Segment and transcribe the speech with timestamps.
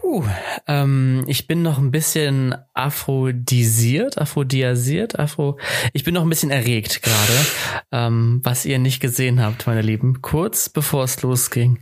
[0.00, 0.24] Puh,
[0.66, 5.58] ähm, ich bin noch ein bisschen aphrodisiert, aphrodisiert, afro.
[5.92, 7.46] Ich bin noch ein bisschen erregt gerade,
[7.92, 10.22] ähm, was ihr nicht gesehen habt, meine Lieben.
[10.22, 11.80] Kurz bevor es losging,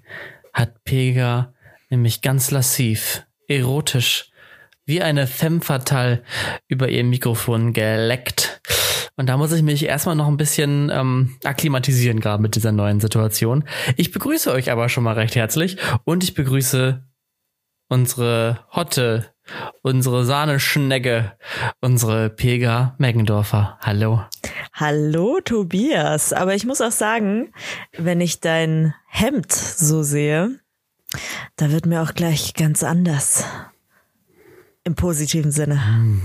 [0.52, 1.52] hat Pega
[1.90, 4.30] nämlich ganz lassiv, erotisch,
[4.84, 6.24] wie eine femme fatale
[6.66, 8.60] über ihr Mikrofon geleckt.
[9.16, 12.98] Und da muss ich mich erstmal noch ein bisschen ähm, akklimatisieren, gerade mit dieser neuen
[12.98, 13.64] Situation.
[13.96, 17.07] Ich begrüße euch aber schon mal recht herzlich und ich begrüße
[17.88, 19.32] unsere Hotte,
[19.82, 21.36] unsere Sahneschnecke,
[21.80, 23.78] unsere Pega Meggendorfer.
[23.80, 24.22] Hallo.
[24.72, 27.52] Hallo Tobias, aber ich muss auch sagen,
[27.96, 30.60] wenn ich dein Hemd so sehe,
[31.56, 33.44] da wird mir auch gleich ganz anders.
[34.84, 36.20] Im positiven Sinne.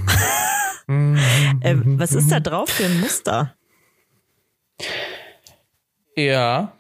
[0.88, 3.56] äh, was ist da drauf für ein Muster?
[6.16, 6.74] Ja.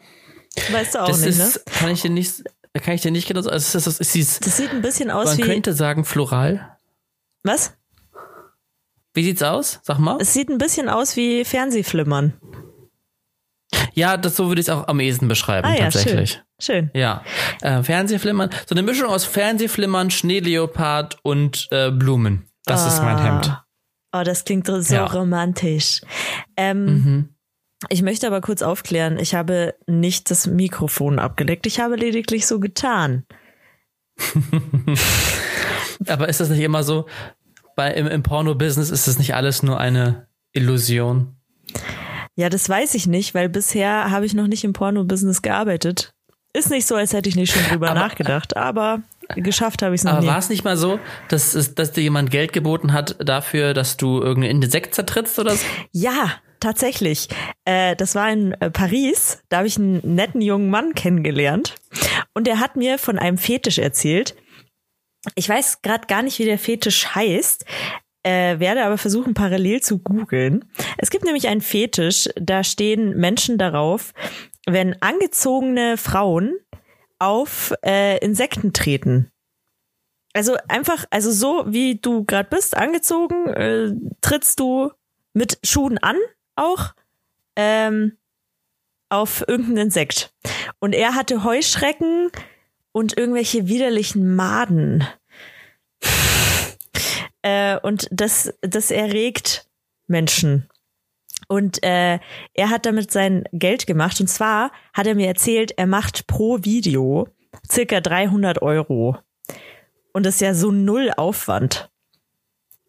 [0.72, 1.74] Weißt du auch das nicht, ist, ne?
[1.80, 2.44] Kann ich dir nicht,
[2.80, 3.54] kann ich dir nicht genau sagen.
[3.54, 5.42] Also das, das, ist Das sieht ein bisschen aus man wie.
[5.42, 6.78] könnte sagen floral.
[7.44, 7.76] Was?
[9.14, 9.80] Wie sieht's aus?
[9.84, 10.18] Sag mal.
[10.20, 12.34] Es sieht ein bisschen aus wie Fernsehflimmern.
[13.94, 16.32] Ja, das so würde ich es auch am ehesten beschreiben, Ah ja, tatsächlich.
[16.32, 16.42] schön.
[16.60, 16.92] Schön.
[16.94, 17.24] Ja,
[17.62, 22.48] äh, Fernsehflimmern, so eine Mischung aus Fernsehflimmern, Schneeleopard und äh, Blumen.
[22.66, 23.56] Das ist mein Hemd.
[24.14, 25.06] Oh, das klingt so Ja.
[25.06, 26.02] romantisch.
[26.56, 27.33] Ähm, Mhm.
[27.90, 32.60] Ich möchte aber kurz aufklären, ich habe nicht das Mikrofon abgedeckt, ich habe lediglich so
[32.60, 33.26] getan.
[36.08, 37.08] Aber ist das nicht immer so?
[37.76, 41.36] Bei, Im, im Porno-Business ist das nicht alles nur eine Illusion?
[42.36, 46.14] Ja, das weiß ich nicht, weil bisher habe ich noch nicht im Porno-Business gearbeitet.
[46.56, 49.02] Ist nicht so, als hätte ich nicht schon drüber Aber- nachgedacht, aber
[49.36, 50.28] geschafft habe ich es noch Aber nie.
[50.28, 54.22] war es nicht mal so, dass, dass dir jemand Geld geboten hat dafür, dass du
[54.22, 55.66] irgendeinen Insekt zertrittst oder so?
[55.92, 57.28] Ja, tatsächlich.
[57.66, 59.44] Äh, das war in äh, Paris.
[59.50, 61.76] Da habe ich einen netten jungen Mann kennengelernt.
[62.34, 64.36] Und der hat mir von einem Fetisch erzählt.
[65.36, 67.66] Ich weiß gerade gar nicht, wie der Fetisch heißt.
[68.24, 70.66] Äh, werde aber versuchen, parallel zu googeln.
[70.98, 74.14] Es gibt nämlich einen Fetisch, da stehen Menschen darauf,
[74.66, 76.56] wenn angezogene Frauen
[77.20, 79.30] auf äh, Insekten treten.
[80.34, 84.92] Also einfach, also so wie du gerade bist, angezogen, äh, trittst du
[85.34, 86.16] mit Schuhen an
[86.56, 86.94] auch
[87.56, 88.18] ähm,
[89.10, 90.34] auf irgendein Insekt.
[90.80, 92.32] Und er hatte Heuschrecken
[92.92, 95.06] und irgendwelche widerlichen Maden.
[97.42, 99.68] äh, und das, das erregt
[100.08, 100.70] Menschen.
[101.48, 102.20] Und äh,
[102.54, 104.20] er hat damit sein Geld gemacht.
[104.20, 107.28] Und zwar hat er mir erzählt, er macht pro Video
[107.70, 109.18] circa 300 Euro.
[110.14, 111.92] Und das ist ja so null Aufwand.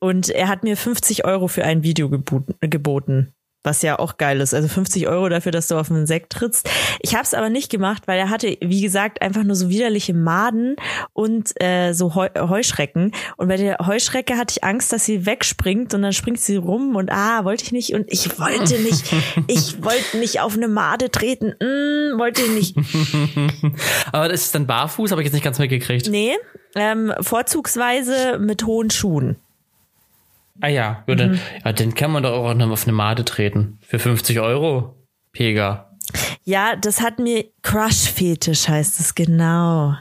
[0.00, 3.34] Und er hat mir 50 Euro für ein Video geboten.
[3.64, 4.54] Was ja auch geil ist.
[4.54, 6.69] Also 50 Euro dafür, dass du auf einen Insekt trittst.
[7.00, 10.14] Ich habe es aber nicht gemacht, weil er hatte, wie gesagt, einfach nur so widerliche
[10.14, 10.76] Maden
[11.14, 13.12] und äh, so Heu Heuschrecken.
[13.36, 16.94] Und bei der Heuschrecke hatte ich Angst, dass sie wegspringt und dann springt sie rum
[16.94, 17.94] und ah, wollte ich nicht.
[17.94, 19.04] Und ich wollte nicht,
[19.48, 21.54] ich wollte nicht auf eine Made treten.
[21.58, 22.76] Mm, wollte ich nicht.
[24.12, 26.08] Aber das ist dann barfuß, habe ich jetzt nicht ganz mitgekriegt.
[26.10, 26.36] Nee,
[26.75, 29.36] ähm, vorzugsweise mit hohen Schuhen.
[30.60, 33.78] Ah ja, ja, dann, ja, den kann man doch auch noch auf eine Made treten.
[33.81, 34.97] Für 50 Euro,
[35.32, 35.91] Pega.
[36.44, 39.94] Ja, das hat mir Crush-Fetisch heißt es genau.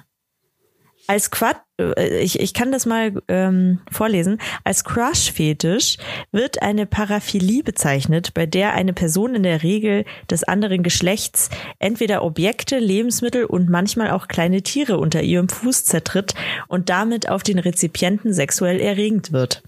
[1.07, 4.39] Als Quat äh, ich, ich kann das mal ähm, vorlesen.
[4.63, 5.97] Als Crush-Fetisch
[6.31, 11.49] wird eine Paraphilie bezeichnet, bei der eine Person in der Regel des anderen Geschlechts
[11.79, 16.35] entweder Objekte, Lebensmittel und manchmal auch kleine Tiere unter ihrem Fuß zertritt
[16.67, 19.63] und damit auf den Rezipienten sexuell erregend wird.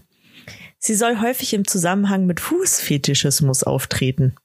[0.78, 4.36] Sie soll häufig im Zusammenhang mit Fußfetischismus auftreten.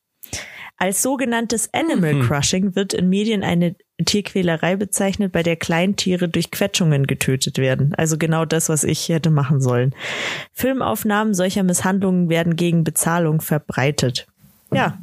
[0.78, 7.06] Als sogenanntes Animal Crushing wird in Medien eine Tierquälerei bezeichnet, bei der Kleintiere durch Quetschungen
[7.06, 7.94] getötet werden.
[7.96, 9.94] Also genau das, was ich hätte machen sollen.
[10.54, 14.26] Filmaufnahmen solcher Misshandlungen werden gegen Bezahlung verbreitet.
[14.74, 14.98] Ja.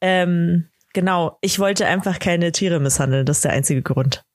[0.00, 1.38] Ähm, genau.
[1.40, 3.26] Ich wollte einfach keine Tiere misshandeln.
[3.26, 4.25] Das ist der einzige Grund.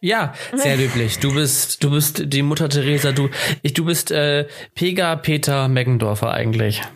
[0.00, 1.18] Ja, sehr löblich.
[1.18, 3.30] Du bist, du bist die Mutter Teresa, du,
[3.62, 6.82] ich, du bist äh, Pega Peter Meggendorfer eigentlich.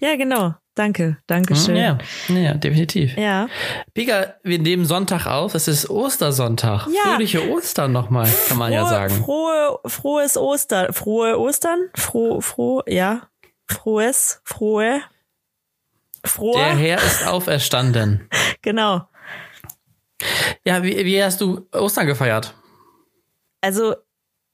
[0.00, 0.54] Ja, genau.
[0.74, 1.16] Danke.
[1.26, 1.76] Dankeschön.
[1.76, 1.96] Ja,
[2.28, 3.16] ja, definitiv.
[3.16, 3.48] ja.
[3.94, 5.54] Pega, wir nehmen Sonntag auf.
[5.54, 6.88] Es ist Ostersonntag.
[6.88, 7.12] Ja.
[7.12, 9.14] Fröhliche Ostern nochmal, kann man ja Frohe- sagen.
[9.24, 10.92] Frohe, frohes Ostern.
[10.92, 11.78] Frohe Ostern?
[11.94, 13.22] Froh, froh, ja.
[13.66, 15.00] Frohes, frohe.
[16.24, 16.58] Frohe.
[16.58, 18.28] Der Herr ist auferstanden.
[18.62, 19.02] Genau.
[20.64, 22.54] Ja, wie, wie hast du Ostern gefeiert?
[23.60, 23.94] Also,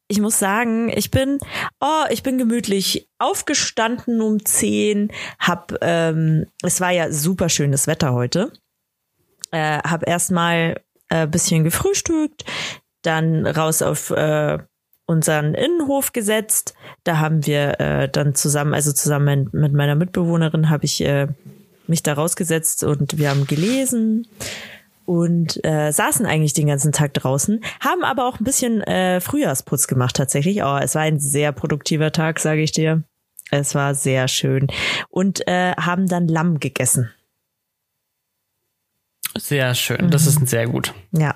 [0.09, 1.39] ich muss sagen, ich bin,
[1.81, 8.13] oh, ich bin gemütlich aufgestanden um 10, hab, ähm, es war ja super schönes Wetter
[8.13, 8.53] heute,
[9.53, 10.81] äh, hab erstmal
[11.11, 12.45] äh, bisschen gefrühstückt,
[13.03, 14.59] dann raus auf äh,
[15.07, 16.75] unseren Innenhof gesetzt.
[17.05, 21.29] Da haben wir äh, dann zusammen, also zusammen mit meiner Mitbewohnerin, habe ich äh,
[21.87, 24.27] mich da rausgesetzt und wir haben gelesen
[25.11, 29.89] und äh, saßen eigentlich den ganzen Tag draußen, haben aber auch ein bisschen äh, Frühjahrsputz
[29.89, 30.63] gemacht tatsächlich.
[30.63, 33.03] Oh, es war ein sehr produktiver Tag, sage ich dir.
[33.51, 34.69] Es war sehr schön
[35.09, 37.11] und äh, haben dann Lamm gegessen.
[39.37, 40.95] Sehr schön, das ist sehr gut.
[41.11, 41.35] Ja.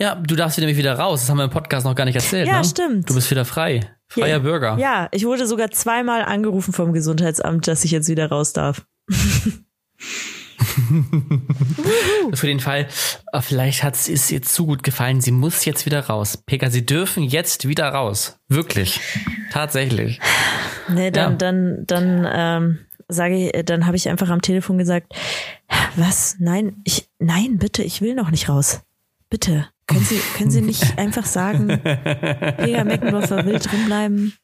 [0.00, 1.20] Ja, du darfst nämlich wieder raus.
[1.20, 2.48] Das haben wir im Podcast noch gar nicht erzählt.
[2.48, 2.64] Ja, ne?
[2.64, 3.08] stimmt.
[3.08, 3.88] Du bist wieder frei.
[4.08, 4.38] Freier Ja.
[4.40, 4.78] Bürger.
[4.78, 8.84] Ja, ich wurde sogar zweimal angerufen vom Gesundheitsamt, dass ich jetzt wieder raus darf.
[12.34, 12.88] Für den Fall,
[13.32, 15.20] äh, vielleicht hat es ihr zu gut gefallen.
[15.20, 16.36] Sie muss jetzt wieder raus.
[16.46, 18.38] Pega, Sie dürfen jetzt wieder raus.
[18.48, 19.00] Wirklich.
[19.52, 20.20] Tatsächlich.
[20.88, 21.36] Nee, dann, Ja.
[21.36, 25.14] dann, dann ähm, sage ich, dann habe ich einfach am Telefon gesagt,
[25.96, 26.36] was?
[26.38, 28.80] Nein, ich, nein, bitte, ich will noch nicht raus.
[29.30, 29.68] Bitte.
[29.86, 34.34] Können Sie, können Sie nicht einfach sagen, Pega Meckendorfer will drin bleiben?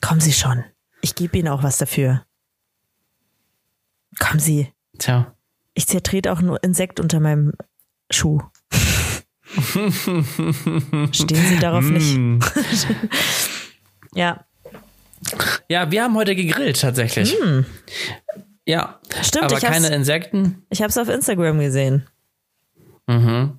[0.00, 0.64] Kommen Sie schon.
[1.02, 2.24] Ich gebe Ihnen auch was dafür.
[4.18, 4.72] Kommen Sie.
[4.98, 5.34] Tja.
[5.78, 7.52] Ich zertrete auch nur Insekt unter meinem
[8.10, 8.42] Schuh.
[9.46, 9.92] Stehen
[11.12, 12.16] Sie darauf nicht?
[12.18, 12.40] Mm.
[14.14, 14.44] Ja,
[15.68, 17.32] Ja, wir haben heute gegrillt tatsächlich.
[18.66, 19.22] Ja, Hm.
[19.22, 20.66] Stimmt, aber keine Insekten.
[20.68, 22.08] ich habe es auf Instagram gesehen.
[23.06, 23.58] Mhm.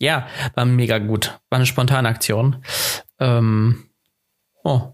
[0.00, 0.26] Ja,
[0.56, 1.38] war mega gut.
[1.50, 2.64] War eine Spontanaktion.
[3.20, 3.84] Ähm,
[4.64, 4.88] oh,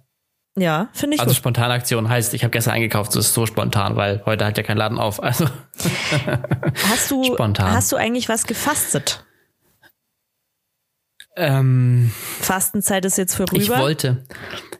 [0.59, 1.37] Ja, finde ich also gut.
[1.37, 4.79] Spontanaktion heißt, ich habe gestern eingekauft, das ist so spontan, weil heute hat ja kein
[4.79, 5.23] Laden auf.
[5.23, 5.47] Also
[6.89, 7.73] Hast du, spontan.
[7.73, 9.25] hast du eigentlich was gefastet?
[11.37, 12.11] ähm,
[12.41, 13.61] Fastenzeit ist jetzt vorüber.
[13.61, 14.25] ich wollte,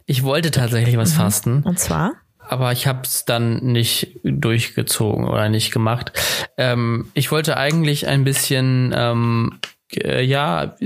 [0.07, 1.63] ich wollte tatsächlich was fasten.
[1.63, 2.15] Und zwar?
[2.49, 6.13] aber ich habe es dann nicht durchgezogen oder nicht gemacht.
[6.57, 9.59] Ähm, ich wollte eigentlich ein bisschen, ähm,
[9.93, 10.77] äh, ja,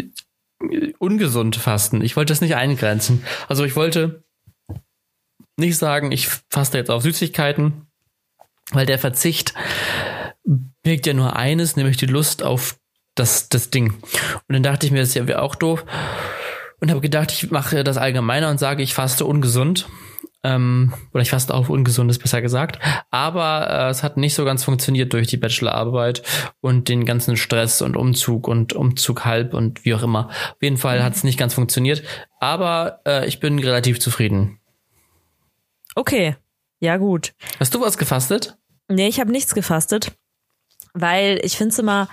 [0.98, 2.02] ungesund fasten.
[2.02, 3.24] Ich wollte das nicht eingrenzen.
[3.48, 4.24] Also ich wollte
[5.56, 7.86] nicht sagen, ich faste jetzt auf Süßigkeiten,
[8.72, 9.54] weil der Verzicht
[10.82, 12.78] birgt ja nur eines, nämlich die Lust auf
[13.14, 13.92] das, das Ding.
[13.92, 15.84] Und dann dachte ich mir, das ist ja auch doof.
[16.80, 19.88] Und habe gedacht, ich mache das allgemeiner und sage, ich faste ungesund.
[20.42, 22.78] Ähm, oder ich faste auf Ungesundes, besser gesagt.
[23.10, 26.22] Aber äh, es hat nicht so ganz funktioniert durch die Bachelorarbeit
[26.62, 30.28] und den ganzen Stress und Umzug und Umzug halb und wie auch immer.
[30.28, 32.02] Auf jeden Fall hat es nicht ganz funktioniert.
[32.38, 34.59] Aber äh, ich bin relativ zufrieden.
[36.00, 36.34] Okay.
[36.80, 37.34] Ja, gut.
[37.58, 38.56] Hast du was gefastet?
[38.88, 40.12] Nee, ich habe nichts gefastet,
[40.94, 42.08] weil ich finde es immer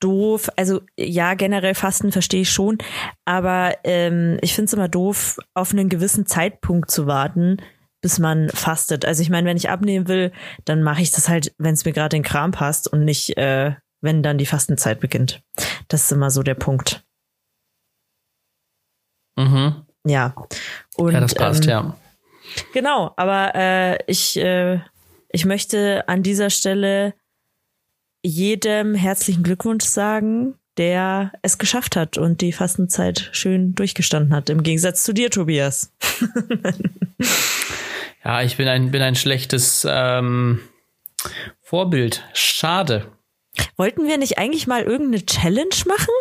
[0.00, 0.50] doof.
[0.56, 2.78] Also ja, generell Fasten verstehe ich schon,
[3.24, 7.58] aber ähm, ich finde es immer doof, auf einen gewissen Zeitpunkt zu warten,
[8.00, 9.04] bis man fastet.
[9.04, 10.32] Also ich meine, wenn ich abnehmen will,
[10.64, 13.36] dann mache ich das halt, wenn es mir gerade in den Kram passt und nicht,
[13.36, 15.44] äh, wenn dann die Fastenzeit beginnt.
[15.86, 17.04] Das ist immer so der Punkt.
[19.38, 19.86] Mhm.
[20.04, 20.34] Ja.
[20.96, 21.96] Und, Ja, das passt, ähm, ja.
[22.72, 24.80] Genau, aber äh, ich, äh,
[25.30, 27.14] ich möchte an dieser Stelle
[28.22, 34.62] jedem herzlichen Glückwunsch sagen, der es geschafft hat und die Fastenzeit schön durchgestanden hat, im
[34.62, 35.92] Gegensatz zu dir, Tobias.
[38.24, 40.60] Ja, ich bin ein, bin ein schlechtes ähm,
[41.60, 42.24] Vorbild.
[42.34, 43.10] Schade.
[43.76, 46.14] Wollten wir nicht eigentlich mal irgendeine Challenge machen?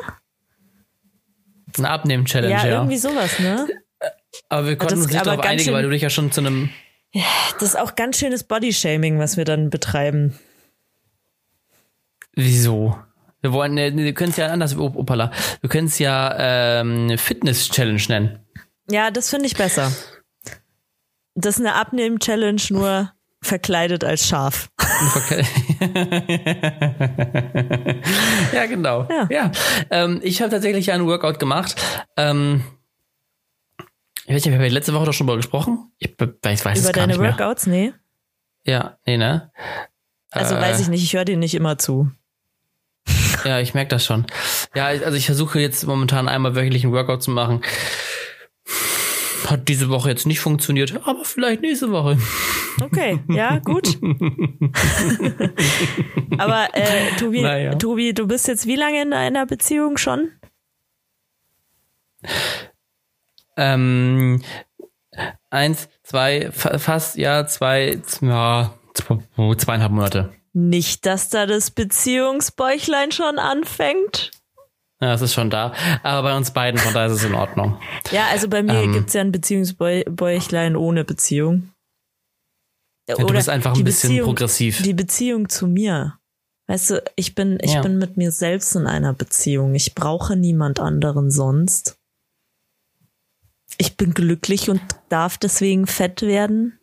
[1.77, 2.73] Eine Abnehmen-Challenge, ja, ja.
[2.73, 3.67] irgendwie sowas, ne?
[4.49, 6.41] Aber wir konnten das- uns nicht darauf einigen, schön- weil du dich ja schon zu
[6.41, 6.69] einem
[7.59, 10.37] Das ist auch ganz schönes Bodyshaming, was wir dann betreiben.
[12.33, 12.97] Wieso?
[13.41, 15.31] Wir wollen, wir können es ja anders, op- opala.
[15.61, 16.35] Wir können es ja
[16.81, 18.39] ähm, Fitness-Challenge nennen.
[18.89, 19.91] Ja, das finde ich besser.
[21.35, 24.69] Das ist eine Abnehmen-Challenge, nur verkleidet als Schaf.
[28.53, 29.07] Ja, genau.
[29.09, 29.27] Ja.
[29.29, 29.51] Ja.
[29.89, 31.75] Ähm, ich habe tatsächlich einen Workout gemacht.
[32.17, 32.63] Ähm,
[34.25, 35.91] ich weiß nicht, haben wir letzte Woche doch schon mal gesprochen?
[35.97, 37.31] Ich, weiß, weiß Über deine nicht mehr.
[37.31, 37.67] Workouts?
[37.67, 37.93] Nee.
[38.65, 39.51] Ja, nee, ne?
[40.29, 42.09] Also Äh, weiß ich nicht, ich höre dir nicht immer zu.
[43.43, 44.27] Ja, ich merke das schon.
[44.75, 47.61] Ja, also ich versuche jetzt momentan einmal wöchentlich einen Workout zu machen.
[49.47, 52.19] Hat diese Woche jetzt nicht funktioniert, aber vielleicht nächste Woche.
[52.79, 53.97] Okay, ja, gut.
[56.37, 57.73] Aber äh, Tobi, Naja.
[57.75, 60.29] Tobi, du bist jetzt wie lange in einer Beziehung schon?
[63.61, 64.41] Ähm,
[65.49, 70.33] eins, zwei, fa fast, ja, zwei, ja, zw- zweieinhalb Monate.
[70.53, 74.31] Nicht, dass da das Beziehungsbäuchlein schon anfängt.
[75.01, 75.73] Ja, das ist schon da.
[76.03, 77.79] Aber bei uns beiden, von daher ist es in Ordnung.
[78.11, 78.93] Ja, also bei mir Ähm.
[78.93, 81.71] gibt's ja ein Beziehungsbäuchlein ohne Beziehung.
[83.07, 84.81] du bist einfach ein bisschen progressiv.
[84.83, 86.17] Die Beziehung zu mir.
[86.67, 87.81] Weißt du, ich bin, ich Ja.
[87.81, 89.73] bin mit mir selbst in einer Beziehung.
[89.75, 91.97] Ich brauche niemand anderen sonst.
[93.81, 96.79] Ich bin glücklich und darf deswegen fett werden.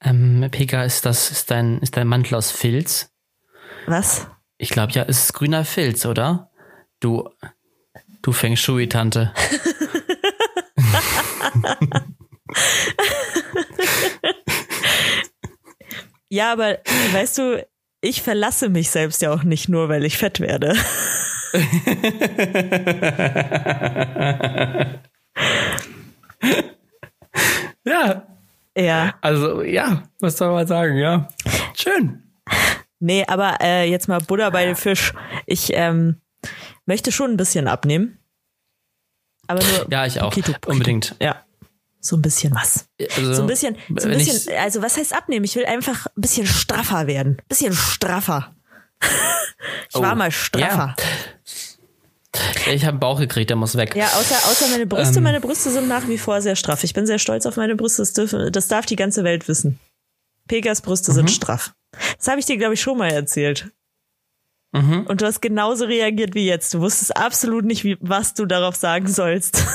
[0.00, 3.12] Ähm, Pega, ist das, ist dein, ist dein Mantel aus Filz?
[3.86, 4.26] Was?
[4.56, 6.50] Ich glaube ja, es ist grüner Filz, oder?
[7.00, 7.28] Du,
[8.22, 9.34] du Feng Shui-Tante.
[16.30, 16.78] Ja, aber
[17.12, 17.66] weißt du,
[18.00, 20.74] ich verlasse mich selbst ja auch nicht nur, weil ich fett werde.
[27.84, 28.26] Ja,
[28.76, 29.14] Ja.
[29.20, 31.28] also, ja, was soll man sagen, ja.
[31.74, 32.22] Schön.
[32.98, 35.12] Nee, aber äh, jetzt mal Butter bei den Fisch.
[35.46, 36.20] Ich ähm,
[36.86, 38.18] möchte schon ein bisschen abnehmen.
[39.46, 39.86] Aber nur.
[39.90, 40.30] Ja, ich auch.
[40.30, 40.70] Pokito, Pokito.
[40.72, 41.14] Unbedingt.
[41.20, 41.44] Ja.
[42.00, 42.88] So ein bisschen was.
[43.16, 45.44] Also, So ein bisschen, so ein bisschen, also was heißt abnehmen?
[45.44, 47.36] Ich will einfach ein bisschen straffer werden.
[47.40, 48.54] Ein bisschen straffer.
[49.88, 50.94] ich war Oh, mal straffer.
[52.72, 53.94] Ich habe einen Bauch gekriegt, der muss weg.
[53.94, 55.18] Ja, außer, außer meine Brüste.
[55.18, 55.22] Ähm.
[55.24, 56.82] meine Brüste sind nach wie vor sehr straff.
[56.84, 58.02] Ich bin sehr stolz auf meine Brüste.
[58.02, 59.78] Das, dürfen, das darf die ganze Welt wissen.
[60.48, 61.16] Pegas Brüste Mhm.
[61.16, 61.74] sind straff.
[62.18, 63.70] Das habe ich dir, glaube ich, schon mal erzählt.
[64.72, 65.06] Mhm.
[65.06, 66.74] Und du hast genauso reagiert wie jetzt.
[66.74, 69.62] Du wusstest absolut nicht, wie, was du darauf sagen sollst.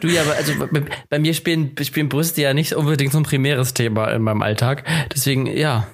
[0.00, 3.74] Du ja, also bei, bei mir spielen, spielen Brüste ja nicht unbedingt so ein primäres
[3.74, 4.84] Thema in meinem Alltag.
[5.14, 5.88] Deswegen, ja.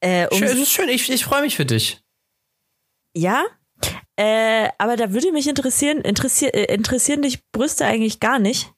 [0.00, 2.00] Äh, um, Schön, es ist schön, ich, ich freue mich für dich.
[3.18, 3.44] Ja,
[4.16, 8.72] äh, aber da würde mich interessieren, interessier, äh, interessieren dich Brüste eigentlich gar nicht?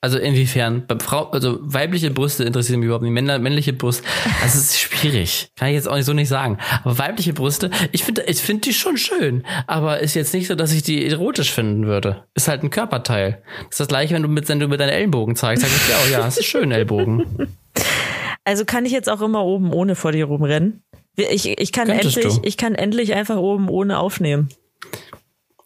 [0.00, 0.84] Also inwiefern?
[0.86, 3.12] Bei Frau, also weibliche Brüste interessieren mich überhaupt nicht.
[3.12, 4.04] Männer, männliche Brust,
[4.42, 5.48] das ist schwierig.
[5.56, 6.58] Kann ich jetzt auch nicht so nicht sagen.
[6.84, 9.44] Aber weibliche Brüste, ich finde, ich finde die schon schön.
[9.66, 12.24] Aber ist jetzt nicht so, dass ich die erotisch finden würde.
[12.34, 13.42] Ist halt ein Körperteil.
[13.58, 15.64] Das ist das gleiche, wenn du mit, wenn du mit deinen Ellenbogen zeigst.
[15.64, 17.48] Sag ich dir auch, ja, es ist schön, Ellbogen.
[18.46, 20.84] Also kann ich jetzt auch immer oben ohne vor dir rumrennen?
[21.16, 22.40] Ich, ich, kann Könntest endlich, du.
[22.44, 24.50] ich kann endlich einfach oben ohne aufnehmen.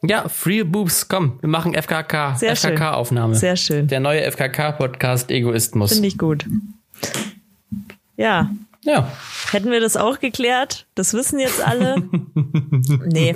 [0.02, 2.70] Ja, Free Boobs, komm, wir machen FKK, Sehr schön.
[2.70, 3.34] FKK-Aufnahme.
[3.34, 3.86] Sehr schön.
[3.88, 5.92] Der neue FKK-Podcast Egoismus.
[5.92, 6.46] Finde ich gut.
[8.16, 8.50] Ja,
[8.82, 9.12] Ja.
[9.50, 10.86] hätten wir das auch geklärt?
[10.94, 11.96] Das wissen jetzt alle.
[13.04, 13.34] nee,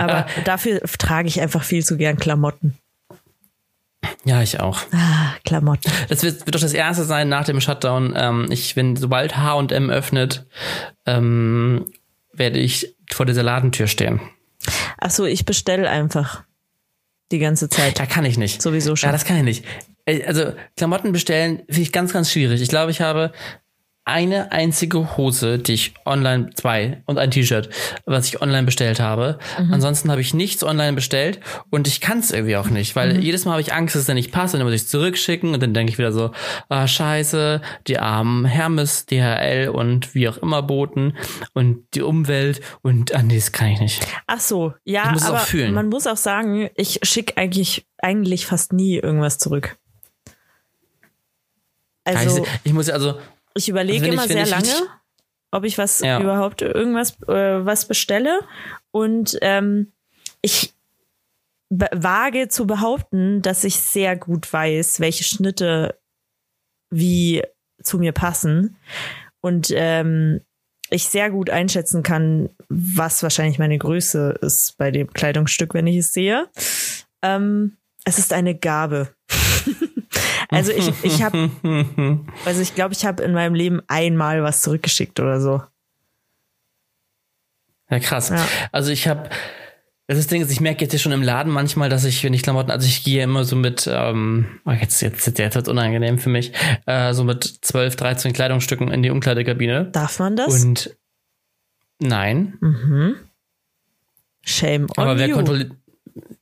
[0.00, 2.76] aber dafür trage ich einfach viel zu gern Klamotten.
[4.24, 4.80] Ja, ich auch.
[4.92, 5.90] Ah, Klamotten.
[6.08, 8.12] Das wird, wird doch das erste sein nach dem Shutdown.
[8.16, 10.46] Ähm, ich, wenn sobald H&M öffnet,
[11.06, 11.86] ähm,
[12.32, 14.20] werde ich vor dieser Ladentür stehen.
[14.98, 16.44] Ach so, ich bestelle einfach
[17.32, 17.98] die ganze Zeit.
[17.98, 18.60] Da kann ich nicht.
[18.60, 19.08] Sowieso schon.
[19.08, 19.64] Ja, das kann ich nicht.
[20.04, 22.60] Äh, Also Klamotten bestellen finde ich ganz, ganz schwierig.
[22.60, 23.32] Ich glaube, ich habe
[24.10, 27.70] eine einzige Hose, die ich online, zwei und ein T-Shirt,
[28.04, 29.38] was ich online bestellt habe.
[29.58, 29.72] Mhm.
[29.74, 31.40] Ansonsten habe ich nichts online bestellt
[31.70, 33.22] und ich kann es irgendwie auch nicht, weil Mhm.
[33.22, 34.88] jedes Mal habe ich Angst, dass es dann nicht passt und dann muss ich es
[34.88, 36.32] zurückschicken und dann denke ich wieder so,
[36.68, 41.16] ah scheiße, die armen Hermes, DHL und wie auch immer Boten
[41.54, 44.06] und die Umwelt und ah nee, das kann ich nicht.
[44.26, 45.40] Ach so, ja, aber
[45.70, 49.76] man muss auch sagen, ich schicke eigentlich, eigentlich fast nie irgendwas zurück.
[52.04, 53.18] Also, ich, ich muss ja also
[53.54, 54.88] ich überlege Also immer ich- sehr ich lange,
[55.52, 56.20] ob ich was Ja.
[56.20, 58.40] überhaupt irgendwas äh, was bestelle.
[58.92, 59.92] Und ähm,
[60.42, 60.72] ich
[61.70, 65.98] wage zu behaupten, dass ich sehr gut weiß, welche Schnitte
[66.90, 67.42] wie
[67.82, 68.76] zu mir passen.
[69.40, 70.40] Und ähm,
[70.90, 75.98] ich sehr gut einschätzen kann, was wahrscheinlich meine Größe ist bei dem Kleidungsstück, wenn ich
[75.98, 76.48] es sehe.
[77.22, 79.14] Ähm, es ist eine Gabe.
[80.50, 81.50] Also ich, ich habe
[82.44, 85.62] also ich glaube, ich habe in meinem Leben einmal was zurückgeschickt oder so.
[87.90, 88.30] Ja, krass.
[88.30, 88.46] Ja.
[88.70, 89.28] Also ich habe,
[90.06, 92.42] das Ding, ist, ich merke jetzt hier schon im Laden manchmal, dass ich, wenn ich
[92.42, 96.18] Klamotten, also ich gehe immer so mit, ähm, oh, jetzt, jetzt, jetzt, jetzt wird's unangenehm
[96.18, 96.52] für mich,
[96.86, 99.86] äh, so mit 12, 13 Kleidungsstücken in die Umkleidekabine.
[99.86, 100.64] Darf man das?
[100.64, 100.96] Und
[101.98, 103.16] nein, mhm.
[104.42, 105.34] Shame on aber wer you.
[105.34, 105.72] kontrolliert,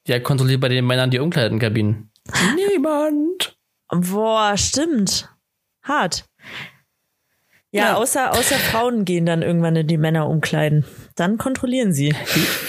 [0.05, 2.11] wer kontrolliert bei den Männern die Umkleidekabinen?
[2.57, 3.58] Niemand.
[3.91, 5.29] Boah, stimmt.
[5.83, 6.25] Hart.
[7.71, 7.95] Ja, Ja.
[7.97, 10.87] Außer, außer Frauen gehen dann irgendwann in die Männer umkleiden.
[11.17, 12.15] Dann kontrollieren sie.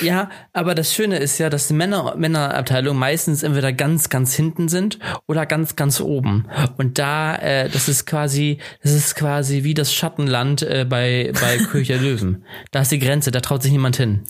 [0.01, 4.67] Ja, aber das Schöne ist ja, dass die Männer, Männerabteilung meistens entweder ganz, ganz hinten
[4.67, 6.49] sind oder ganz, ganz oben.
[6.77, 11.81] Und da, äh, das ist quasi, das ist quasi wie das Schattenland äh, bei, bei
[11.83, 12.43] der Löwen.
[12.71, 14.23] Da ist die Grenze, da traut sich niemand hin.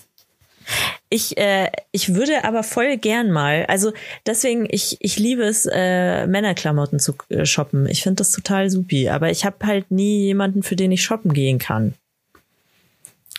[1.10, 3.94] Ich, äh, ich würde aber voll gern mal, also
[4.26, 7.88] deswegen, ich, ich liebe es, äh, Männerklamotten zu äh, shoppen.
[7.88, 9.10] Ich finde das total supi.
[9.10, 11.94] Aber ich habe halt nie jemanden, für den ich shoppen gehen kann.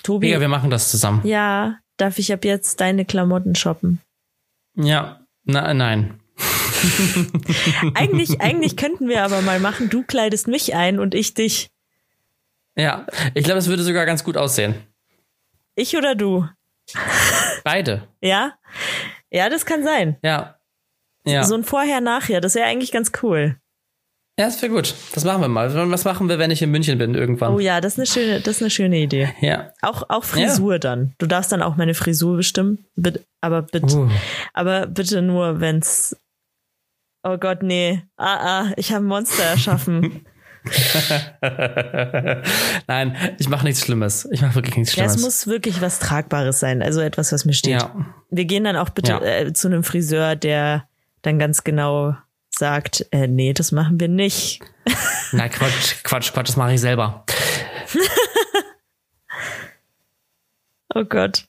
[0.02, 1.20] Tobi, Mega, wir machen das zusammen.
[1.24, 4.00] ja, darf ich ab jetzt deine Klamotten shoppen?
[4.74, 6.18] Ja, na, nein.
[7.94, 11.68] eigentlich, eigentlich könnten wir aber mal machen, du kleidest mich ein und ich dich.
[12.76, 14.74] Ja, ich glaube, es würde sogar ganz gut aussehen.
[15.74, 16.46] Ich oder du?
[17.64, 18.08] Beide.
[18.20, 18.54] Ja?
[19.30, 20.16] Ja, das kann sein.
[20.22, 20.56] Ja.
[21.24, 21.44] Ja.
[21.44, 23.56] So ein Vorher-Nachher, das wäre eigentlich ganz cool.
[24.38, 24.94] Ja, das wäre gut.
[25.12, 25.74] Das machen wir mal.
[25.90, 27.52] Was machen wir, wenn ich in München bin irgendwann?
[27.52, 29.34] Oh ja, das ist eine schöne, das ist eine schöne Idee.
[29.40, 29.72] Ja.
[29.82, 31.12] Auch, auch Frisur dann.
[31.18, 32.86] Du darfst dann auch meine Frisur bestimmen.
[32.96, 34.08] Bitte, aber bitte, Uh.
[34.54, 36.16] aber bitte nur, wenn's.
[37.22, 38.02] Oh Gott, nee.
[38.16, 40.24] Ah, ah, ich habe ein Monster erschaffen.
[42.86, 44.28] Nein, ich mache nichts Schlimmes.
[44.30, 45.16] Ich mache wirklich nichts Ja, Schlimmes.
[45.16, 47.80] es muss wirklich was Tragbares sein, also etwas, was mir steht.
[47.80, 47.94] ja.
[48.30, 49.20] Wir gehen dann auch bitte Ja.
[49.22, 50.86] äh, zu einem Friseur, der
[51.22, 52.14] dann ganz genau
[52.50, 54.60] sagt, äh, nee, das machen wir nicht.
[55.32, 57.24] Nein, Quatsch, Quatsch, Quatsch, das mache ich selber.
[60.94, 61.44] Oh Gott.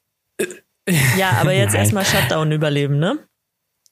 [1.18, 3.18] Ja, aber jetzt erstmal Shutdown überleben, ne?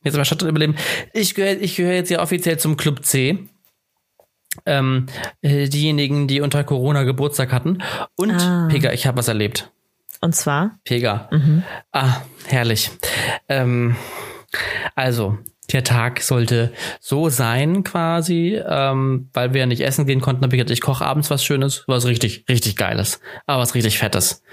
[0.04, 0.76] Jetzt aber statt überleben.
[1.14, 3.50] Ich gehöre ich gehöre jetzt ja offiziell zum Club C.
[4.66, 5.08] Ähm,
[5.42, 7.80] äh, diejenigen, die unter Corona Geburtstag hatten.
[8.16, 8.68] Und Ah.
[8.70, 9.72] Pega, ich habe was erlebt.
[10.22, 11.30] Und zwar, Pega.
[11.92, 12.92] Ah, herrlich.
[13.48, 13.96] Ähm,
[14.96, 15.38] also,
[15.72, 20.56] der Tag sollte so sein quasi, ähm, weil wir ja nicht essen gehen konnten, habe
[20.56, 24.44] ich gedacht, ich koche abends was Schönes, was richtig, richtig Geiles, aber was richtig Fettes.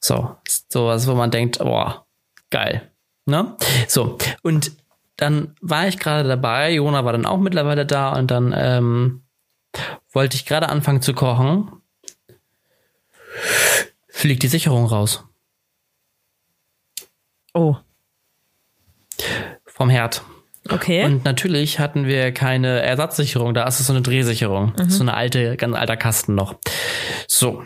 [0.00, 0.36] So,
[0.68, 2.06] sowas, wo man denkt, boah,
[2.50, 2.90] geil.
[3.26, 3.56] Ne?
[3.88, 4.72] So, und
[5.16, 9.22] dann war ich gerade dabei, Jona war dann auch mittlerweile da und dann ähm,
[10.12, 11.70] wollte ich gerade anfangen zu kochen,
[14.08, 15.24] fliegt die Sicherung raus
[17.56, 17.76] oh,
[19.64, 20.22] vom Herd.
[20.70, 21.04] okay.
[21.04, 24.74] Und natürlich hatten wir keine Ersatzsicherung, da ist es so eine Drehsicherung.
[24.76, 26.56] Das ist so eine alte, ganz alter Kasten noch.
[27.26, 27.64] So.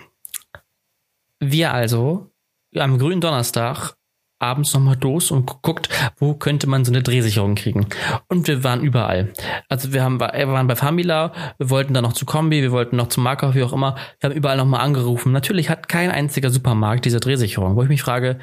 [1.41, 2.31] Wir also
[2.77, 3.95] am grünen Donnerstag
[4.41, 7.87] abends nochmal los und geguckt, wo könnte man so eine Drehsicherung kriegen.
[8.29, 9.33] Und wir waren überall.
[9.69, 12.97] Also wir, haben, wir waren bei Famila, wir wollten dann noch zu Kombi, wir wollten
[12.97, 13.97] noch zum Markov, wie auch immer.
[14.19, 15.33] Wir haben überall nochmal angerufen.
[15.33, 18.39] Natürlich hat kein einziger Supermarkt diese Drehsicherung, wo ich mich frage,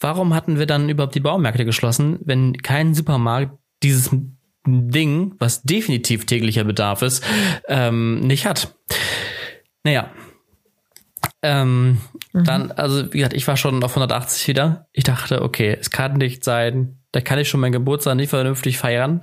[0.00, 4.10] warum hatten wir dann überhaupt die Baumärkte geschlossen, wenn kein Supermarkt dieses
[4.66, 7.24] Ding, was definitiv täglicher Bedarf ist,
[7.68, 8.74] ähm, nicht hat?
[9.84, 10.10] Naja.
[11.42, 11.98] Ähm,
[12.32, 14.86] Dann, also wie gesagt, ich war schon auf 180 wieder.
[14.92, 18.78] Ich dachte, okay, es kann nicht sein, da kann ich schon meinen Geburtstag nicht vernünftig
[18.78, 19.20] feiern.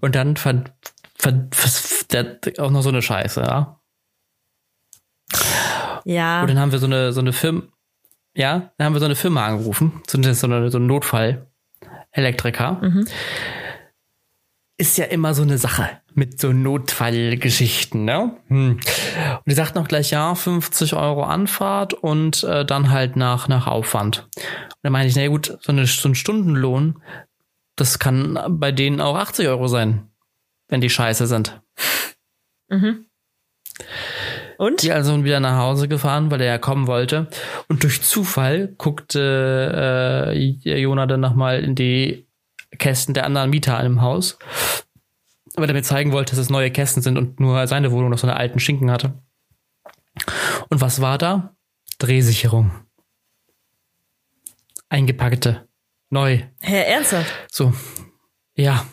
[0.00, 0.72] Und dann fand,
[1.16, 3.80] fand, fand auch noch so eine Scheiße, ja.
[6.04, 7.62] ja, Und dann haben wir so eine, so eine Firma,
[8.34, 12.80] ja, dann haben wir so eine Firma angerufen, so eine, so eine, so ein Notfall-Elektriker.
[14.80, 18.36] Ist ja immer so eine Sache mit so Notfallgeschichten, ne?
[18.46, 18.72] Hm.
[18.74, 23.66] Und die sagten auch gleich, ja, 50 Euro Anfahrt und äh, dann halt nach, nach
[23.66, 24.28] Aufwand.
[24.36, 27.02] Und dann meine ich, na gut, so, eine, so ein Stundenlohn,
[27.76, 30.10] das kann bei denen auch 80 Euro sein,
[30.68, 31.60] wenn die scheiße sind.
[34.58, 34.82] und?
[34.82, 37.28] Die also wieder nach Hause gefahren, weil er ja kommen wollte.
[37.68, 42.27] Und durch Zufall guckte äh, Jona dann nochmal in die
[42.78, 44.38] Kästen der anderen Mieter im Haus,
[45.56, 48.18] weil er mir zeigen wollte, dass es neue Kästen sind und nur seine Wohnung noch
[48.18, 49.20] so eine alten Schinken hatte.
[50.68, 51.54] Und was war da?
[51.98, 52.70] Drehsicherung.
[54.88, 55.68] Eingepackte.
[56.10, 56.42] Neu.
[56.60, 57.32] Hä, ernsthaft?
[57.50, 57.72] So.
[58.54, 58.86] Ja.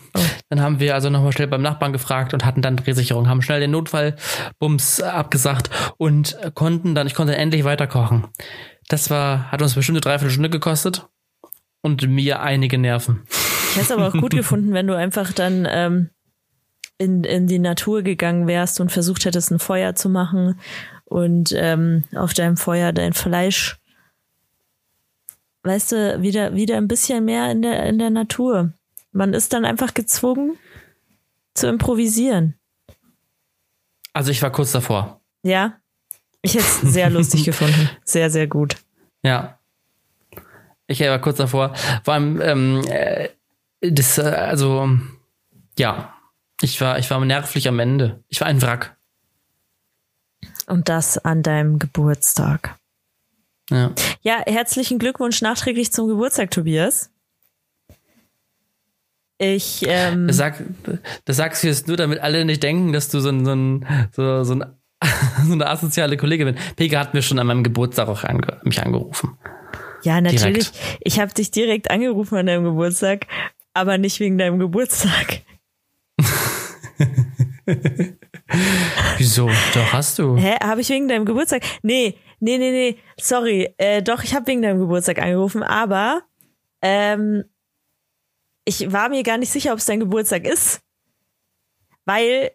[0.48, 3.60] Dann haben wir also nochmal schnell beim Nachbarn gefragt und hatten dann Drehsicherung, haben schnell
[3.60, 8.28] den Notfallbums abgesagt und konnten dann, ich konnte endlich weiterkochen.
[8.88, 11.08] Das war, hat uns bestimmt eine Dreiviertelstunde gekostet
[11.82, 13.24] und mir einige Nerven.
[13.76, 16.08] Ich hätte es aber auch gut gefunden, wenn du einfach dann ähm,
[16.96, 20.58] in, in die Natur gegangen wärst und versucht hättest, ein Feuer zu machen
[21.04, 23.78] und ähm, auf deinem Feuer dein Fleisch,
[25.64, 28.72] weißt du, wieder, wieder ein bisschen mehr in der, in der Natur.
[29.12, 30.56] Man ist dann einfach gezwungen
[31.52, 32.54] zu improvisieren.
[34.14, 35.20] Also ich war kurz davor.
[35.42, 35.74] Ja,
[36.40, 37.90] ich hätte es sehr lustig gefunden.
[38.04, 38.76] Sehr, sehr gut.
[39.22, 39.58] Ja.
[40.86, 41.74] Ich war kurz davor.
[42.04, 43.28] Vor allem, ähm, äh,
[43.92, 44.88] das, äh, also,
[45.78, 46.12] ja.
[46.62, 48.24] Ich war, ich war nervlich am Ende.
[48.28, 48.96] Ich war ein Wrack.
[50.66, 52.76] Und das an deinem Geburtstag.
[53.70, 53.92] Ja.
[54.22, 57.10] Ja, herzlichen Glückwunsch nachträglich zum Geburtstag, Tobias.
[59.38, 60.62] Ich, ähm, Das, sag,
[61.26, 63.86] das sagst du jetzt nur, damit alle nicht denken, dass du so, ein, so, ein,
[64.12, 64.64] so, so, ein,
[65.46, 66.76] so eine asoziale Kollegin bist.
[66.76, 69.36] Pega hat mir schon an meinem Geburtstag auch ange, mich angerufen.
[70.04, 70.70] ja, natürlich.
[70.70, 70.72] direkt.
[71.00, 73.26] Ich habe dich direkt angerufen an deinem Geburtstag,
[73.76, 75.42] aber nicht wegen deinem Geburtstag.
[79.18, 79.48] Wieso?
[79.74, 80.36] Doch, hast du.
[80.36, 81.62] Hä, habe ich wegen deinem Geburtstag?
[81.82, 82.98] Nee, nee, nee, nee.
[83.20, 83.74] Sorry.
[83.78, 86.22] Äh, doch, ich habe wegen deinem Geburtstag angerufen, aber
[86.82, 87.44] ähm,
[88.64, 90.80] ich war mir gar nicht sicher, ob es dein Geburtstag ist,
[92.04, 92.50] weil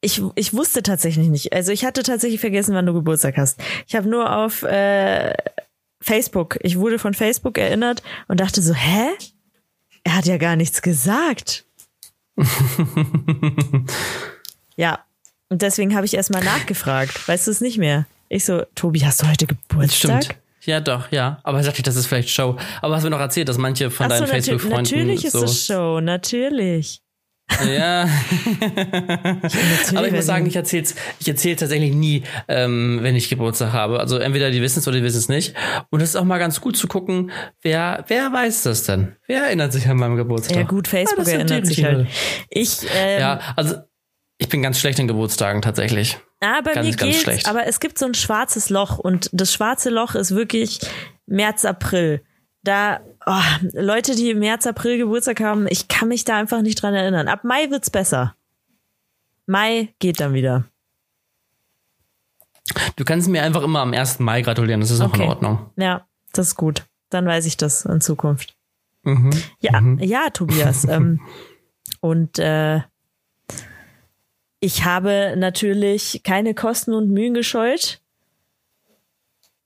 [0.00, 1.52] ich, ich wusste tatsächlich nicht.
[1.52, 3.60] Also ich hatte tatsächlich vergessen, wann du Geburtstag hast.
[3.86, 5.34] Ich habe nur auf äh,
[6.02, 9.08] Facebook, ich wurde von Facebook erinnert und dachte so, hä?
[10.04, 11.64] Er hat ja gar nichts gesagt.
[14.76, 15.04] ja,
[15.48, 17.28] und deswegen habe ich erstmal nachgefragt.
[17.28, 18.06] Weißt du es nicht mehr?
[18.28, 20.24] Ich so, Tobi, hast du heute Geburtstag?
[20.24, 20.40] Stimmt.
[20.62, 21.40] Ja, doch, ja.
[21.42, 22.56] Aber sagte ich, das ist vielleicht Show.
[22.82, 25.32] Aber hast du noch erzählt, dass manche von Ach so, deinen natür Facebook-Freunden natürlich ist
[25.32, 25.44] so.
[25.44, 27.02] es Show, natürlich.
[27.66, 28.02] Ja.
[29.94, 30.84] Aber ich muss sagen, ich erzähle
[31.18, 34.00] ich erzähl tatsächlich nie, ähm, wenn ich Geburtstag habe.
[34.00, 35.54] Also entweder die wissen es oder die wissen es nicht.
[35.90, 37.30] Und es ist auch mal ganz gut zu gucken,
[37.62, 39.16] wer, wer weiß das denn?
[39.26, 40.56] Wer erinnert sich an meinem Geburtstag?
[40.56, 42.06] Ja gut, Facebook das sind die erinnert sich halt.
[42.48, 43.76] Ich, ähm, Ja, also
[44.38, 46.18] ich bin ganz schlecht in Geburtstagen tatsächlich.
[46.40, 47.48] Ah, bei Ganz, mir ganz geht's, schlecht.
[47.48, 50.80] aber es gibt so ein schwarzes Loch und das schwarze Loch ist wirklich
[51.26, 52.22] März, April.
[52.62, 53.40] Da, oh,
[53.72, 57.28] Leute, die im März, April Geburtstag haben, ich kann mich da einfach nicht dran erinnern.
[57.28, 58.34] Ab Mai wird's besser.
[59.46, 60.64] Mai geht dann wieder.
[62.96, 64.20] Du kannst mir einfach immer am 1.
[64.20, 65.28] Mai gratulieren, das ist auch in Okay.
[65.28, 65.70] Ordnung.
[65.76, 66.84] Ja, das ist gut.
[67.08, 68.56] Dann weiß ich das in Zukunft.
[69.02, 69.30] Mhm.
[69.60, 70.84] Ja, ja, Tobias.
[70.88, 71.20] ähm,
[72.00, 72.80] und äh,
[74.60, 78.00] ich habe natürlich keine Kosten und Mühen gescheut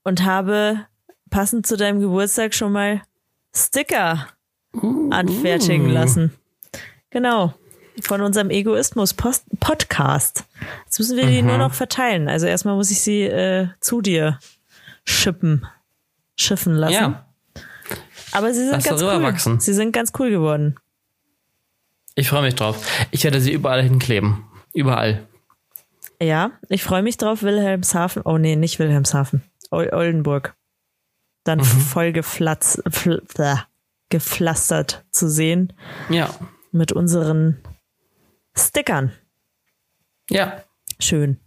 [0.03, 0.85] und habe
[1.29, 3.01] passend zu deinem Geburtstag schon mal
[3.55, 4.27] Sticker
[5.11, 6.33] anfertigen lassen.
[7.09, 7.53] Genau.
[8.01, 10.43] Von unserem Egoismus-Podcast.
[10.85, 12.27] Jetzt müssen wir die nur noch verteilen.
[12.27, 14.39] Also erstmal muss ich sie äh, zu dir
[15.05, 15.65] schippen,
[16.35, 16.93] schiffen lassen.
[16.93, 17.25] Ja,
[18.33, 19.23] Aber sie sind Lass ganz cool.
[19.23, 19.59] wachsen.
[19.61, 20.75] Sie sind ganz cool geworden.
[22.15, 22.85] ich freue mich drauf.
[23.11, 24.43] Ich werde sie überall hinkleben.
[24.73, 25.25] Überall.
[26.21, 28.23] Ja, ich freue mich drauf, Wilhelmshaven.
[28.25, 29.41] Oh nee, nicht Wilhelmshaven.
[29.71, 30.53] Oldenburg.
[31.45, 31.63] Dann Mhm.
[31.63, 33.55] voll geflatz, fl äh,
[34.09, 35.71] gepflastert zu sehen
[36.09, 36.29] Ja.
[36.71, 37.61] mit unseren
[38.57, 39.13] Stickern.
[40.29, 40.61] Ja,
[40.99, 41.39] Schön.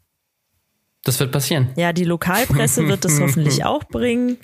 [1.04, 1.70] das wird passieren.
[1.76, 4.38] Ja, die Lokalpresse wird das hoffentlich auch bringen.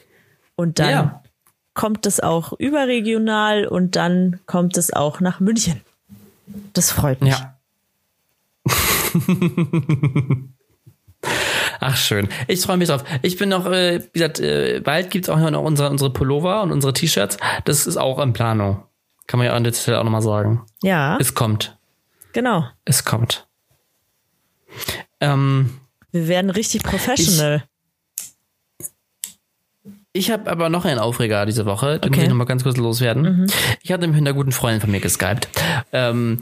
[0.56, 1.22] Und dann Ja.
[1.74, 5.80] kommt es auch überregional und dann kommt es auch nach München.
[6.72, 7.34] Das freut mich.
[7.34, 7.56] Ja.
[11.86, 12.28] Ach schön.
[12.48, 13.04] Ich freue mich drauf.
[13.22, 16.72] Ich bin noch, äh, wie gesagt, äh, bald gibt's auch noch unsere, unsere Pullover und
[16.72, 17.36] unsere T-Shirts.
[17.66, 18.82] Das ist auch in Planung.
[19.26, 20.62] Kann man ja an der Stelle auch nochmal sagen.
[20.82, 21.76] Ja, Es kommt.
[22.32, 22.64] genau.
[22.84, 23.46] Es kommt.
[25.20, 25.78] Ähm,
[26.10, 27.64] Wir werden richtig professional.
[30.12, 31.98] ich habe aber noch einen Aufreger diese Woche.
[31.98, 32.22] Den muss Okay.
[32.24, 33.46] ich nochmal ganz kurz loswerden.
[33.82, 35.48] Ich hatte mit einer guten Freundin von mir geskypt.
[35.92, 36.38] Ähm,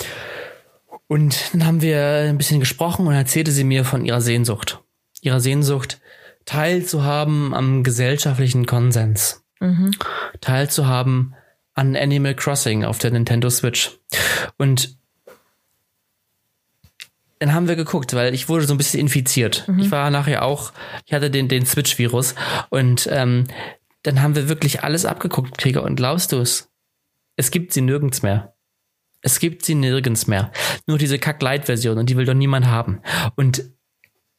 [1.08, 4.80] und dann haben wir ein bisschen gesprochen und erzählte sie mir von ihrer Sehnsucht.
[5.22, 6.00] Ihrer Sehnsucht,
[6.44, 9.42] teilzuhaben am gesellschaftlichen Konsens.
[10.40, 11.34] Teilzuhaben
[11.74, 13.98] an Animal Crossing auf der Nintendo Switch.
[14.58, 14.98] Und
[17.38, 19.66] dann haben wir geguckt, weil ich wurde so ein bisschen infiziert.
[19.80, 20.72] Ich war nachher auch,
[21.06, 22.34] ich hatte den, den Switch-Virus
[22.70, 23.46] und ähm,
[24.02, 25.82] dann haben wir wirklich alles abgeguckt, Krieger.
[25.82, 26.70] Und glaubst du es?
[27.36, 28.54] Es gibt sie nirgends mehr.
[29.22, 30.52] Es gibt sie nirgends mehr.
[30.86, 33.00] Nur diese Kack-Light-Version und die will doch niemand haben.
[33.36, 33.70] Und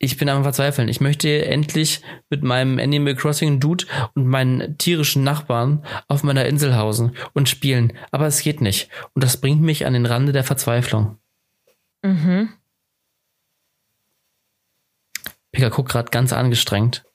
[0.03, 0.89] ich bin am Verzweifeln.
[0.89, 3.85] Ich möchte endlich mit meinem Animal Crossing Dude
[4.15, 7.93] und meinen tierischen Nachbarn auf meiner Insel hausen und spielen.
[8.11, 8.89] Aber es geht nicht.
[9.13, 11.17] Und das bringt mich an den Rande der Verzweiflung.
[15.53, 17.05] Pika guckt gerade ganz angestrengt.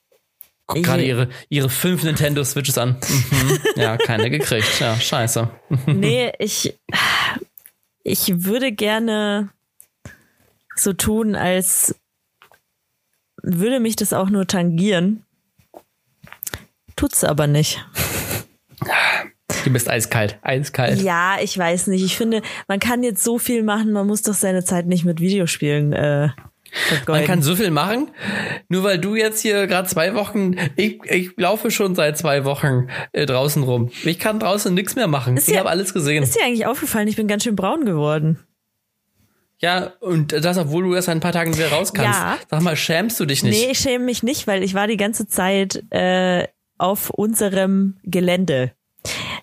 [0.65, 2.97] Guckt gerade ihre, ihre fünf Nintendo Switches an.
[3.07, 3.59] Mhm.
[3.75, 4.79] Ja, keine gekriegt.
[4.79, 5.49] Ja, scheiße.
[5.85, 6.75] Nee, ich,
[8.03, 9.49] ich würde gerne
[10.75, 11.95] so tun, als
[13.43, 15.23] würde mich das auch nur tangieren.
[16.95, 17.85] Tut's aber nicht.
[19.65, 20.37] Du bist eiskalt.
[20.41, 21.01] Eiskalt.
[21.01, 22.03] Ja, ich weiß nicht.
[22.03, 25.19] Ich finde, man kann jetzt so viel machen, man muss doch seine Zeit nicht mit
[25.19, 26.29] Videospielen äh.
[27.07, 28.11] Man kann so viel machen,
[28.67, 32.89] nur weil du jetzt hier gerade zwei Wochen, ich, ich laufe schon seit zwei Wochen
[33.11, 33.89] äh, draußen rum.
[34.03, 35.35] Ich kann draußen nichts mehr machen.
[35.37, 36.21] ich ja- habe alles gesehen.
[36.21, 38.37] Ist dir eigentlich aufgefallen, ich bin ganz schön braun geworden.
[39.61, 42.19] Ja, und das, obwohl du erst in ein paar Tagen wieder raus kannst.
[42.19, 42.37] Ja.
[42.49, 43.59] Sag mal, schämst du dich nicht?
[43.59, 48.71] Nee, ich schäme mich nicht, weil ich war die ganze Zeit äh, auf unserem Gelände.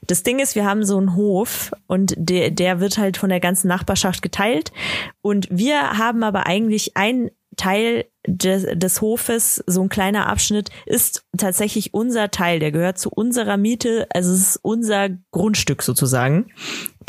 [0.07, 3.41] Das Ding ist, wir haben so einen Hof und der, der wird halt von der
[3.41, 4.73] ganzen Nachbarschaft geteilt.
[5.21, 11.25] Und wir haben aber eigentlich ein Teil des, des Hofes, so ein kleiner Abschnitt, ist
[11.37, 12.59] tatsächlich unser Teil.
[12.59, 14.07] Der gehört zu unserer Miete.
[14.13, 16.53] Also es ist unser Grundstück sozusagen,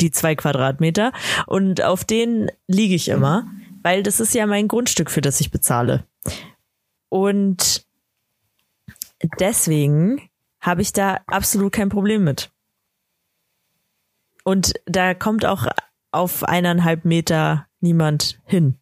[0.00, 1.12] die zwei Quadratmeter.
[1.46, 3.46] Und auf denen liege ich immer,
[3.82, 6.04] weil das ist ja mein Grundstück, für das ich bezahle.
[7.08, 7.86] Und
[9.40, 10.28] deswegen
[10.60, 12.50] habe ich da absolut kein Problem mit.
[14.44, 15.66] Und da kommt auch
[16.10, 18.78] auf eineinhalb Meter niemand hin.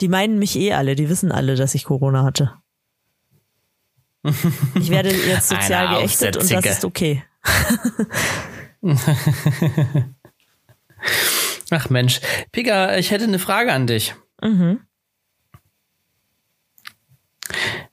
[0.00, 2.54] Die meinen mich eh alle, die wissen alle, dass ich Corona hatte.
[4.74, 7.22] Ich werde jetzt sozial Eine geächtet und das ist okay.
[11.70, 12.20] Ach Mensch.
[12.52, 14.14] Pika, ich hätte eine Frage an dich.
[14.42, 14.80] Mhm.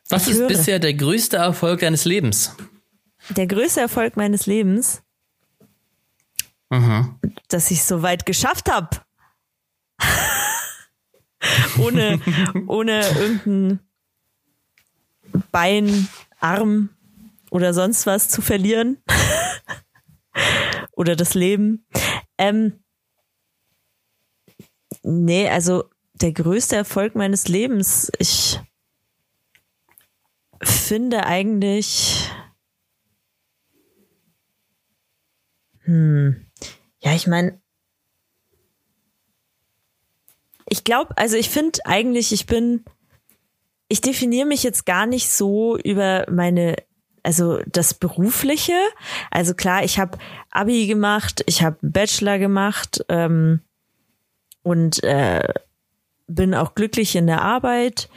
[0.10, 0.48] Was Ich ist höre.
[0.48, 2.56] bisher der größte Erfolg deines Lebens?
[3.30, 5.02] Der größte Erfolg meines Lebens,
[6.70, 7.17] Mhm.
[7.50, 8.89] dass ich so weit geschafft habe.
[11.79, 12.19] ohne,
[12.67, 13.79] ohne irgendein
[15.51, 16.07] Bein,
[16.39, 16.89] Arm
[17.51, 18.97] oder sonst was zu verlieren.
[20.91, 21.86] oder das Leben.
[22.38, 22.83] Ähm,
[25.03, 28.60] nee, also der größte Erfolg meines Lebens, ich
[30.62, 32.29] finde eigentlich.
[35.81, 36.47] Hm.
[36.99, 37.62] Ja, ich meine,
[40.69, 42.84] ich glaube, also ich finde eigentlich, ich bin,
[43.88, 46.75] ich definiere mich jetzt gar nicht so über meine,
[47.23, 48.77] also das Berufliche.
[49.32, 50.17] Also klar, ich habe
[50.51, 53.62] Abi gemacht, ich habe Bachelor gemacht ähm,
[54.63, 55.53] und äh,
[56.27, 58.10] bin auch glücklich in der Arbeit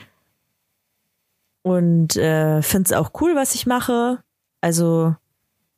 [1.63, 4.23] und äh, finde es auch cool, was ich mache.
[4.61, 5.15] Also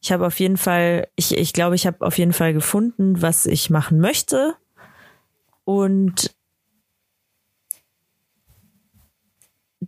[0.01, 3.47] ich habe auf jeden Fall, ich, ich glaube, ich habe auf jeden Fall gefunden, was
[3.47, 4.57] ich machen möchte.
[5.65, 6.35] Und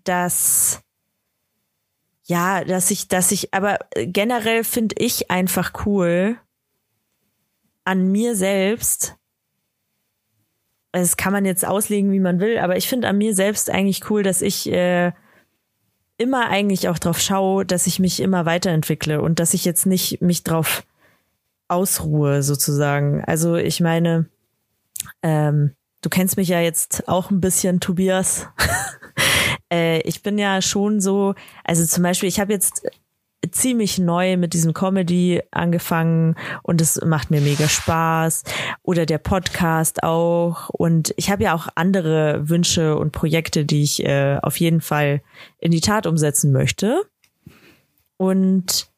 [0.04, 0.82] dass,
[2.24, 6.38] ja, dass ich, dass ich, aber generell finde ich einfach cool
[7.84, 9.16] an mir selbst.
[10.92, 14.08] Das kann man jetzt auslegen, wie man will, aber ich finde an mir selbst eigentlich
[14.10, 15.12] cool, dass ich äh,
[16.16, 20.22] immer eigentlich auch drauf schaue, dass ich mich immer weiterentwickle und dass ich jetzt nicht
[20.22, 20.84] mich drauf
[21.68, 23.24] ausruhe, sozusagen.
[23.24, 24.28] Also ich meine,
[25.22, 28.46] ähm, du kennst mich ja jetzt auch ein bisschen, Tobias.
[29.72, 32.86] äh, ich bin ja schon so, also zum Beispiel, ich habe jetzt
[33.50, 38.44] ziemlich neu mit diesem Comedy angefangen und es macht mir mega Spaß.
[38.82, 40.68] Oder der Podcast auch.
[40.70, 45.22] Und ich habe ja auch andere Wünsche und Projekte, die ich äh, auf jeden Fall
[45.58, 47.02] in die Tat umsetzen möchte.
[48.16, 48.88] Und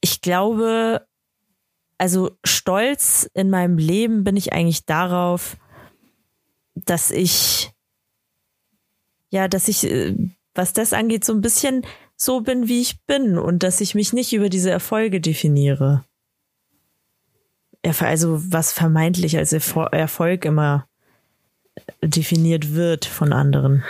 [0.00, 1.06] ich glaube,
[1.98, 5.56] also stolz in meinem Leben bin ich eigentlich darauf,
[6.74, 7.71] dass ich
[9.32, 10.14] ja, dass ich äh,
[10.54, 14.12] was das angeht so ein bisschen so bin, wie ich bin und dass ich mich
[14.12, 16.04] nicht über diese Erfolge definiere.
[17.82, 20.86] Also was vermeintlich als Erfo- Erfolg immer
[22.02, 23.82] definiert wird von anderen.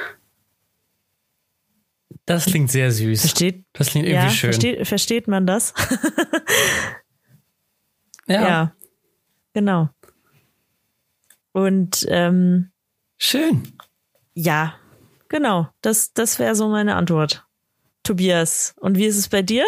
[2.25, 3.21] Das klingt sehr süß.
[3.21, 3.65] Versteht?
[3.73, 4.53] Das klingt irgendwie Ja, schön.
[4.53, 5.75] versteht, versteht man das?
[8.29, 8.77] ja, ja.
[9.53, 9.91] Genau.
[11.53, 12.71] Und ähm,
[13.19, 13.63] schön.
[14.35, 14.75] ja,
[15.33, 15.69] genau.
[15.81, 17.45] Das, das wäre so meine Antwort.
[18.05, 19.65] Tobias, und wie ist es bei dir?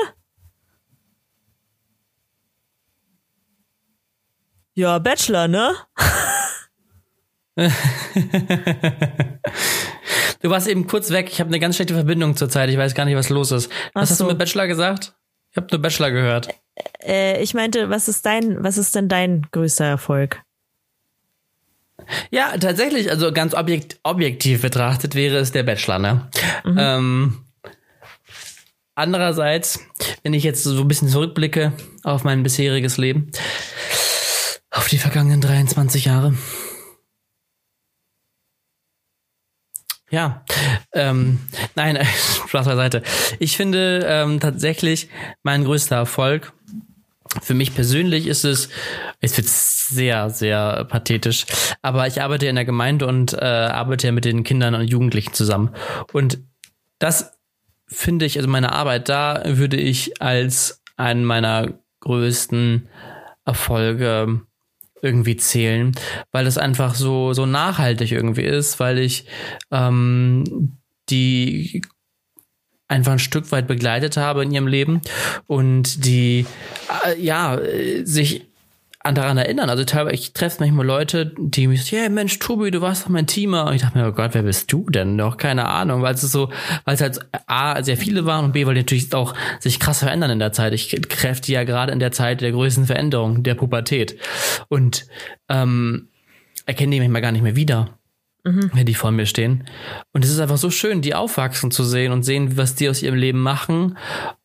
[4.74, 5.74] Ja, Bachelor, ne?
[10.40, 11.30] Du warst eben kurz weg.
[11.32, 12.68] Ich habe eine ganz schlechte Verbindung zurzeit.
[12.68, 13.70] Ich weiß gar nicht, was los ist.
[13.70, 14.24] Was Ach hast so.
[14.24, 15.14] du mit Bachelor gesagt?
[15.50, 16.48] Ich habe nur Bachelor gehört.
[17.02, 20.42] Äh, ich meinte, was ist dein, was ist denn dein größter Erfolg?
[22.30, 26.28] Ja, tatsächlich, also ganz objekt, objektiv betrachtet wäre es der Bachelor, ne?
[26.64, 27.44] Ähm,
[28.94, 29.80] andererseits,
[30.22, 33.30] wenn ich jetzt so ein bisschen zurückblicke auf mein bisheriges Leben,
[34.70, 36.34] auf die vergangenen 23 Jahre.
[40.10, 40.44] Ja,
[40.92, 41.40] ähm,
[41.74, 41.98] nein,
[42.48, 43.02] Spaß beiseite.
[43.38, 45.08] Ich finde ähm, tatsächlich
[45.42, 46.52] mein größter Erfolg
[47.42, 48.68] für mich persönlich ist es,
[49.20, 51.46] es wird sehr, sehr pathetisch,
[51.82, 55.32] aber ich arbeite in der Gemeinde und äh, arbeite ja mit den Kindern und Jugendlichen
[55.34, 55.70] zusammen.
[56.12, 56.38] Und
[56.98, 57.32] das
[57.86, 62.88] finde ich, also meine Arbeit da würde ich als einen meiner größten
[63.44, 64.40] Erfolge
[65.02, 65.92] irgendwie zählen,
[66.32, 69.26] weil das einfach so, so nachhaltig irgendwie ist, weil ich
[69.70, 70.78] ähm,
[71.10, 71.82] die
[72.88, 75.00] einfach ein Stück weit begleitet habe in ihrem Leben
[75.46, 76.46] und die
[77.06, 77.58] äh, ja
[78.04, 78.46] sich
[79.04, 79.68] an daran erinnern.
[79.68, 83.10] Also teilweise, ich treffe manchmal Leute, die mich sagen, ja Mensch, Tobi, du warst doch
[83.10, 83.66] mein Teamer.
[83.66, 85.14] Und ich dachte mir, oh Gott, wer bist du denn?
[85.14, 86.50] Noch keine Ahnung, weil es so,
[86.86, 89.98] weil es halt A, sehr viele waren und B, weil die natürlich auch sich krass
[89.98, 90.72] verändern in der Zeit.
[90.72, 94.18] Ich die ja gerade in der Zeit der größten Veränderung, der Pubertät.
[94.68, 95.06] Und
[95.50, 96.08] ähm,
[96.64, 97.98] erkenne die manchmal gar nicht mehr wieder
[98.44, 99.64] wenn die vor mir stehen.
[100.12, 103.02] Und es ist einfach so schön, die aufwachsen zu sehen und sehen, was die aus
[103.02, 103.96] ihrem Leben machen,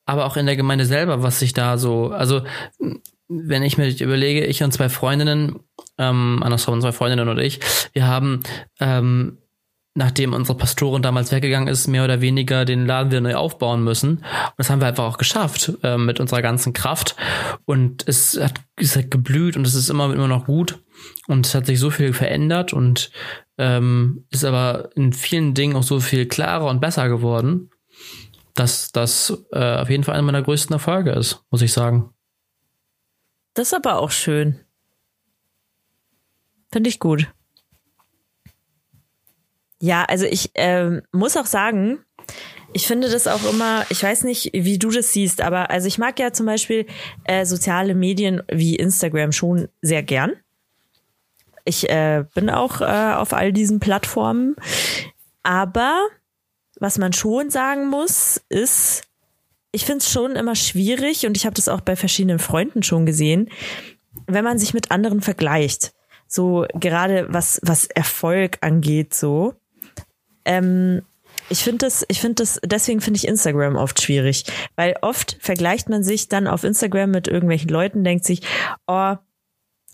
[0.06, 2.42] aber auch in der Gemeinde selber, was sich da so, also
[3.28, 5.60] wenn ich mir überlege, ich und zwei Freundinnen,
[5.98, 7.60] ähm, andersrum zwei Freundinnen und ich,
[7.94, 8.40] wir haben
[8.80, 9.38] ähm,
[9.96, 14.18] nachdem unsere Pastorin damals weggegangen ist, mehr oder weniger den Laden wieder neu aufbauen müssen.
[14.20, 17.16] Und das haben wir einfach auch geschafft äh, mit unserer ganzen Kraft.
[17.66, 20.80] Und es hat, es hat geblüht und es ist immer, immer noch gut.
[21.28, 23.12] Und es hat sich so viel verändert und
[23.60, 27.70] ähm, ist aber in vielen Dingen auch so viel klarer und besser geworden,
[28.56, 32.10] dass das äh, auf jeden Fall einer meiner größten Erfolge ist, muss ich sagen.
[33.54, 34.62] Das ist aber auch schön.
[36.72, 37.32] Finde ich gut.
[39.82, 42.00] Ja, also ich ähm, muss auch sagen,
[42.72, 45.98] ich finde das auch immer, ich weiß nicht, wie du das siehst, aber also ich
[45.98, 46.86] mag ja zum Beispiel
[47.26, 50.34] äh, soziale Medien wie Instagram schon sehr gern.
[51.70, 54.56] Ich äh, bin auch äh, auf all diesen Plattformen.
[55.44, 56.08] Aber
[56.80, 59.04] was man schon sagen muss, ist,
[59.72, 63.06] ich finde es schon immer schwierig und ich habe das auch bei verschiedenen Freunden schon
[63.06, 63.50] gesehen,
[64.26, 65.94] wenn man sich mit anderen vergleicht.
[66.28, 69.54] So gerade was, was Erfolg angeht, so
[70.46, 71.04] ähm,
[71.50, 75.88] ich finde das, ich finde das, deswegen finde ich Instagram oft schwierig, weil oft vergleicht
[75.88, 78.42] man sich dann auf Instagram mit irgendwelchen Leuten, denkt sich,
[78.88, 79.16] oh,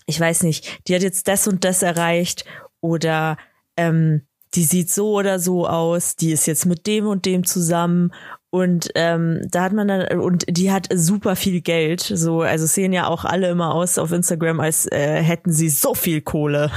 [0.05, 2.45] ich weiß nicht, die hat jetzt das und das erreicht
[2.81, 3.37] oder
[3.77, 4.21] ähm,
[4.53, 8.13] die sieht so oder so aus, die ist jetzt mit dem und dem zusammen
[8.49, 12.93] und ähm, da hat man dann und die hat super viel Geld, so also sehen
[12.93, 16.71] ja auch alle immer aus auf Instagram, als äh, hätten sie so viel Kohle.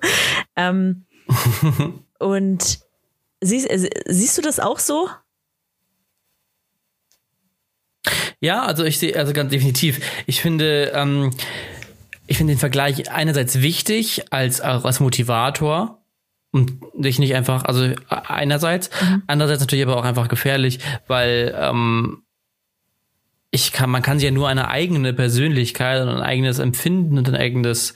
[0.56, 1.04] ähm,
[2.18, 2.80] und
[3.40, 5.08] Siehst, äh, siehst du das auch so?
[8.40, 10.00] Ja, also ich sehe, also ganz definitiv.
[10.26, 11.30] Ich finde, ähm,
[12.28, 16.02] ich finde den Vergleich einerseits wichtig als, als Motivator
[16.52, 19.22] und dich nicht einfach, also einerseits, mhm.
[19.26, 22.22] andererseits natürlich aber auch einfach gefährlich, weil ähm,
[23.50, 27.28] ich kann, man kann sich ja nur eine eigene Persönlichkeit und ein eigenes Empfinden und
[27.28, 27.94] ein eigenes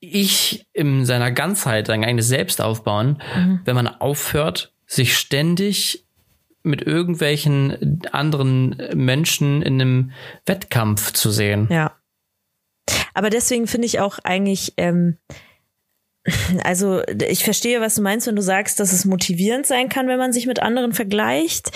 [0.00, 3.60] ich in seiner Ganzheit sein eigenes Selbst aufbauen, mhm.
[3.64, 6.04] wenn man aufhört, sich ständig
[6.62, 10.10] mit irgendwelchen anderen Menschen in einem
[10.46, 11.68] Wettkampf zu sehen.
[11.70, 11.92] Ja.
[13.14, 15.16] Aber deswegen finde ich auch eigentlich, ähm,
[16.64, 20.18] also ich verstehe, was du meinst, wenn du sagst, dass es motivierend sein kann, wenn
[20.18, 21.70] man sich mit anderen vergleicht.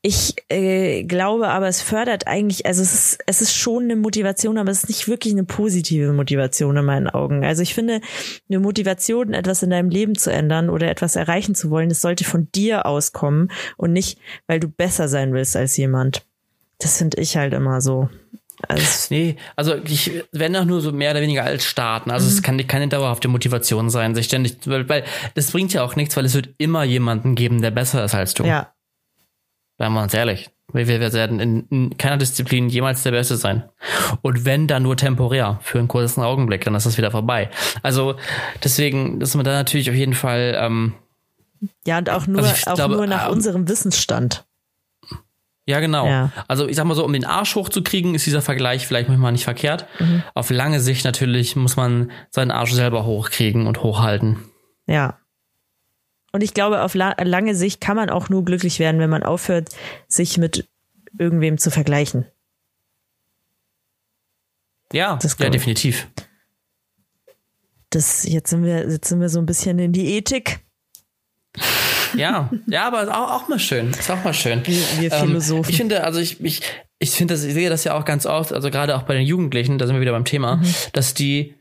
[0.00, 4.56] Ich äh, glaube aber, es fördert eigentlich, also es ist, es ist schon eine Motivation,
[4.56, 7.44] aber es ist nicht wirklich eine positive Motivation in meinen Augen.
[7.44, 8.00] Also ich finde,
[8.48, 12.22] eine Motivation, etwas in deinem Leben zu ändern oder etwas erreichen zu wollen, das sollte
[12.22, 16.24] von dir auskommen und nicht, weil du besser sein willst als jemand.
[16.78, 18.08] Das finde ich halt immer so.
[18.66, 22.10] Also nee, also ich wenn auch nur so mehr oder weniger als starten.
[22.10, 22.32] Also mhm.
[22.32, 26.16] es kann keine dauerhafte Motivation sein, sich ständig, weil, weil das bringt ja auch nichts,
[26.16, 28.44] weil es wird immer jemanden geben, der besser ist als du.
[28.44, 28.72] Ja,
[29.78, 30.50] Seien wir uns ehrlich.
[30.72, 33.62] Wir werden in, in keiner Disziplin jemals der Beste sein.
[34.20, 37.48] Und wenn, dann nur temporär, für einen kurzen Augenblick, dann ist das wieder vorbei.
[37.82, 38.16] Also
[38.62, 40.58] deswegen ist man da natürlich auf jeden Fall.
[40.60, 40.94] Ähm,
[41.86, 44.44] ja, und auch nur, also auch glaube, nur nach ähm, unserem Wissensstand.
[45.68, 46.06] Ja, genau.
[46.06, 46.32] Ja.
[46.48, 49.44] Also ich sag mal so, um den Arsch hochzukriegen, ist dieser Vergleich vielleicht manchmal nicht
[49.44, 49.86] verkehrt.
[49.98, 50.22] Mhm.
[50.34, 54.38] Auf lange Sicht natürlich muss man seinen Arsch selber hochkriegen und hochhalten.
[54.86, 55.18] Ja,
[56.32, 59.22] und ich glaube, auf la lange Sicht kann man auch nur glücklich werden, wenn man
[59.22, 59.70] aufhört,
[60.08, 60.68] sich mit
[61.18, 62.26] irgendwem zu vergleichen.
[64.92, 66.08] Ja, das ja, definitiv.
[67.90, 70.60] Das, jetzt sind wir, jetzt sind wir so ein bisschen in die Ethik.
[72.16, 73.90] Ja, ja, aber auch, auch mal schön.
[73.90, 74.66] Ist auch mal schön.
[74.66, 75.64] Wir, wir ähm, Philosophen.
[75.64, 76.62] Ähm, ich finde, also ich, ich,
[76.98, 79.26] ich finde das, ich sehe das ja auch ganz oft, also gerade auch bei den
[79.26, 80.74] Jugendlichen, da sind wir wieder beim Thema, mhm.
[80.92, 81.54] dass die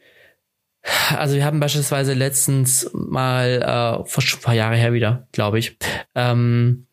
[1.18, 5.78] also wir haben beispielsweise letztens mal, äh, vor ein paar Jahre her wieder, glaube ich,
[6.16, 6.88] ähm,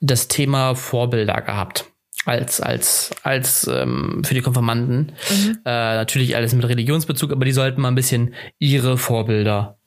[0.00, 1.86] das Thema Vorbilder gehabt
[2.24, 5.58] als als als ähm, für die Konfirmanden mhm.
[5.64, 9.78] äh, natürlich alles mit Religionsbezug, aber die sollten mal ein bisschen ihre Vorbilder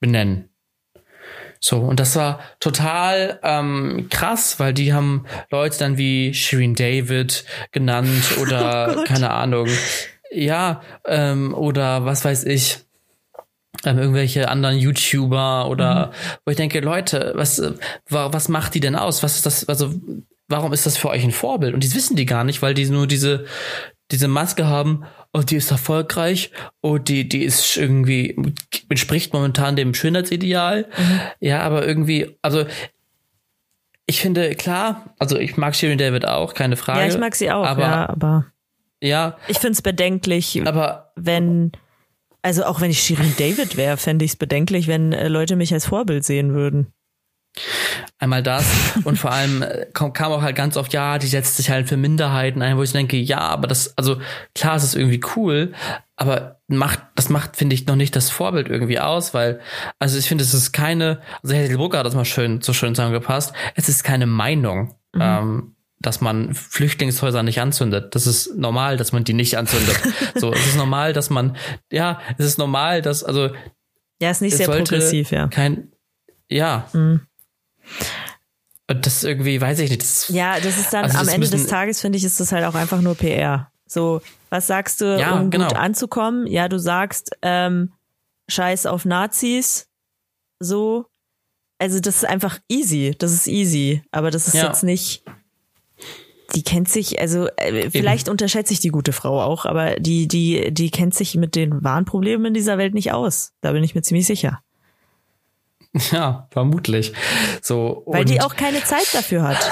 [0.00, 0.48] benennen.
[1.60, 7.44] So und das war total ähm, krass, weil die haben Leute dann wie Shirin David
[7.72, 9.68] genannt oder oh keine Ahnung
[10.30, 12.80] ja, ähm, oder was weiß ich,
[13.84, 16.10] ähm, irgendwelche anderen YouTuber oder mhm.
[16.44, 17.62] wo ich denke, Leute, was,
[18.08, 19.22] was macht die denn aus?
[19.22, 19.94] Was ist das, also
[20.48, 21.74] warum ist das für euch ein Vorbild?
[21.74, 23.46] Und die wissen die gar nicht, weil die nur diese,
[24.10, 26.50] diese Maske haben, oh, die ist erfolgreich,
[26.80, 28.54] oh, die, die ist irgendwie,
[28.88, 30.86] entspricht momentan dem Schönheitsideal.
[30.96, 31.20] Mhm.
[31.40, 32.66] Ja, aber irgendwie, also
[34.06, 37.00] ich finde, klar, also ich mag Shirin David auch, keine Frage.
[37.00, 38.46] Ja, ich mag sie auch, aber, ja, aber
[39.02, 39.36] ja.
[39.48, 41.72] Ich finde es bedenklich, aber wenn,
[42.42, 45.72] also auch wenn ich Shirin David wäre, fände ich es bedenklich, wenn äh, Leute mich
[45.74, 46.92] als Vorbild sehen würden.
[48.18, 48.64] Einmal das
[49.04, 51.88] und vor allem äh, kam, kam auch halt ganz oft, ja, die setzt sich halt
[51.88, 54.20] für Minderheiten ein, wo ich denke, ja, aber das, also
[54.54, 55.72] klar, es ist irgendwie cool,
[56.16, 59.60] aber macht, das macht, finde ich, noch nicht das Vorbild irgendwie aus, weil,
[59.98, 62.94] also ich finde, es ist keine, also Hazel Brugger hat das mal schön, so schön
[62.94, 65.20] zusammengepasst, es ist keine Meinung, mhm.
[65.20, 68.14] ähm, dass man Flüchtlingshäuser nicht anzündet.
[68.14, 69.98] Das ist normal, dass man die nicht anzündet.
[70.34, 71.56] so, es ist normal, dass man,
[71.90, 73.50] ja, es ist normal, dass, also.
[74.20, 75.48] Ja, ist nicht sehr progressiv, ja.
[75.48, 75.92] Kein,
[76.48, 76.88] ja.
[76.92, 77.22] Mhm.
[78.88, 80.02] Und das irgendwie, weiß ich nicht.
[80.02, 82.64] Das, ja, das ist dann also am Ende des Tages, finde ich, ist das halt
[82.64, 83.70] auch einfach nur PR.
[83.86, 85.68] So, was sagst du, ja, um genau.
[85.68, 86.46] gut anzukommen?
[86.46, 87.92] Ja, du sagst, ähm,
[88.48, 89.88] Scheiß auf Nazis.
[90.60, 91.06] So.
[91.78, 93.14] Also, das ist einfach easy.
[93.18, 94.02] Das ist easy.
[94.12, 94.66] Aber das ist ja.
[94.66, 95.24] jetzt nicht.
[96.54, 98.32] Die kennt sich, also äh, vielleicht Eben.
[98.32, 102.04] unterschätze ich die gute Frau auch, aber die, die, die kennt sich mit den wahren
[102.04, 103.52] Problemen in dieser Welt nicht aus.
[103.62, 104.60] Da bin ich mir ziemlich sicher.
[106.12, 107.12] Ja, vermutlich.
[107.62, 109.70] So, Weil die auch keine Zeit dafür hat.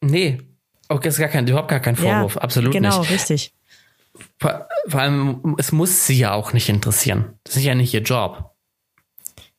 [0.00, 0.40] Nee,
[0.88, 3.08] okay, ist gar kein, überhaupt gar kein Vorwurf, ja, absolut genau, nicht.
[3.08, 3.54] Genau, richtig.
[4.38, 7.38] Vor, vor, allem, es muss sie ja auch nicht interessieren.
[7.44, 8.50] Das ist ja nicht ihr Job.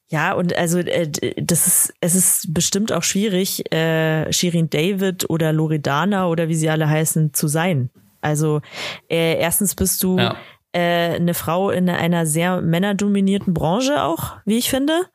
[0.09, 5.51] Ja, und also äh, das ist, es ist bestimmt auch schwierig, äh, Shirin David oder
[5.53, 7.89] Loredana oder wie sie alle heißen, zu sein.
[8.21, 8.61] Also
[9.09, 10.37] äh, erstens bist du ja
[10.73, 15.07] äh, eine Frau in einer sehr männerdominierten Branche auch, wie ich finde.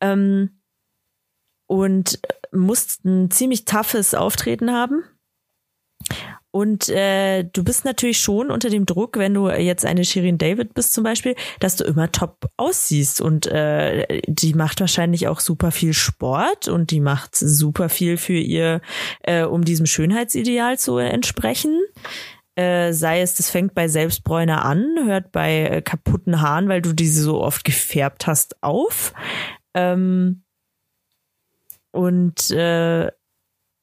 [0.00, 0.60] Ähm,
[1.66, 2.20] und
[2.52, 5.04] musst ein ziemlich toughes Auftreten haben.
[6.54, 10.72] Und äh, du bist natürlich schon unter dem Druck, wenn du jetzt eine Shirin David
[10.72, 13.20] bist zum Beispiel, dass du immer top aussiehst.
[13.20, 18.38] Und äh, die macht wahrscheinlich auch super viel Sport und die macht super viel für
[18.38, 18.82] ihr,
[19.22, 21.80] äh, um diesem Schönheitsideal zu entsprechen.
[22.56, 26.92] Äh, sei es, das fängt bei Selbstbräuner an, hört bei äh, kaputten Haaren, weil du
[26.92, 29.12] diese so oft gefärbt hast, auf.
[29.74, 30.44] Ähm,
[31.90, 33.10] und äh,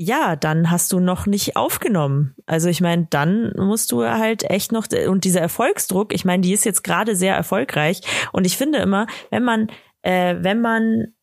[0.04, 2.36] ja, dann hast du noch nicht aufgenommen.
[2.48, 6.54] Also ich meine, dann musst du halt echt noch und dieser Erfolgsdruck, ich meine, die
[6.54, 8.02] ist jetzt gerade sehr erfolgreich
[8.32, 9.68] und ich finde immer, wenn man
[10.02, 11.14] äh, wenn man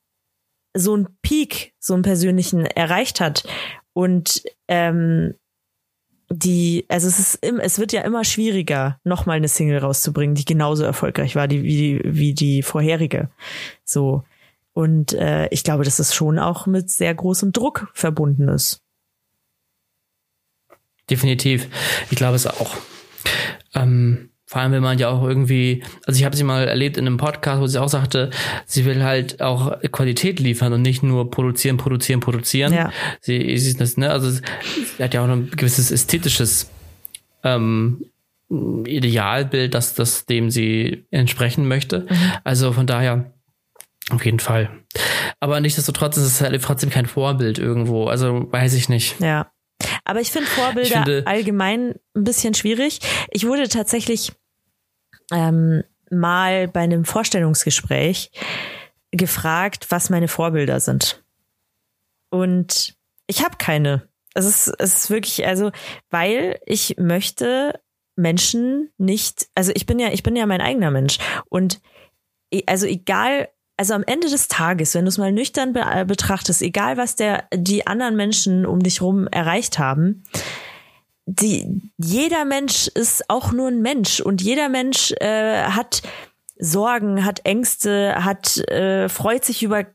[0.76, 3.42] so einen Peak, so einen persönlichen erreicht hat
[3.94, 5.34] und ähm,
[6.30, 10.84] die, also es ist, es wird ja immer schwieriger, nochmal eine Single rauszubringen, die genauso
[10.84, 13.30] erfolgreich war die, wie, wie die vorherige.
[13.84, 14.24] So.
[14.74, 18.82] Und äh, ich glaube, dass es schon auch mit sehr großem Druck verbunden ist.
[21.10, 21.68] Definitiv.
[22.10, 22.76] Ich glaube es auch.
[23.74, 27.06] Ähm, vor allem, wenn man ja auch irgendwie, also ich habe sie mal erlebt in
[27.06, 28.30] einem Podcast, wo sie auch sagte,
[28.64, 32.72] sie will halt auch Qualität liefern und nicht nur produzieren, produzieren, produzieren.
[32.72, 32.90] Ja.
[33.20, 34.42] Sie, sie ist das, ne, also sie
[35.02, 36.70] hat ja auch ein gewisses ästhetisches
[37.44, 38.06] ähm,
[38.48, 42.06] Idealbild, dass das dem sie entsprechen möchte.
[42.08, 42.32] Mhm.
[42.42, 43.30] Also von daher
[44.08, 44.70] auf jeden Fall.
[45.40, 48.06] Aber nichtsdestotrotz ist es halt trotzdem kein Vorbild irgendwo.
[48.06, 49.20] Also weiß ich nicht.
[49.20, 49.50] Ja.
[50.08, 53.00] Aber ich finde Vorbilder ich finde, allgemein ein bisschen schwierig.
[53.30, 54.32] Ich wurde tatsächlich
[55.30, 58.30] ähm, mal bei einem Vorstellungsgespräch
[59.10, 61.22] gefragt, was meine Vorbilder sind.
[62.30, 62.96] Und
[63.26, 64.08] ich habe keine.
[64.32, 65.72] Es ist, es ist wirklich, also,
[66.08, 67.78] weil ich möchte
[68.16, 71.18] Menschen nicht, also ich bin ja, ich bin ja mein eigener Mensch.
[71.50, 71.82] Und
[72.64, 76.62] also egal, also am Ende des Tages, wenn du es mal nüchtern be äh, betrachtest,
[76.62, 80.24] egal was der, die anderen Menschen um dich rum erreicht haben,
[81.26, 86.02] die, jeder Mensch ist auch nur ein Mensch und jeder Mensch äh, hat
[86.58, 89.86] Sorgen, hat Ängste, hat äh, freut sich über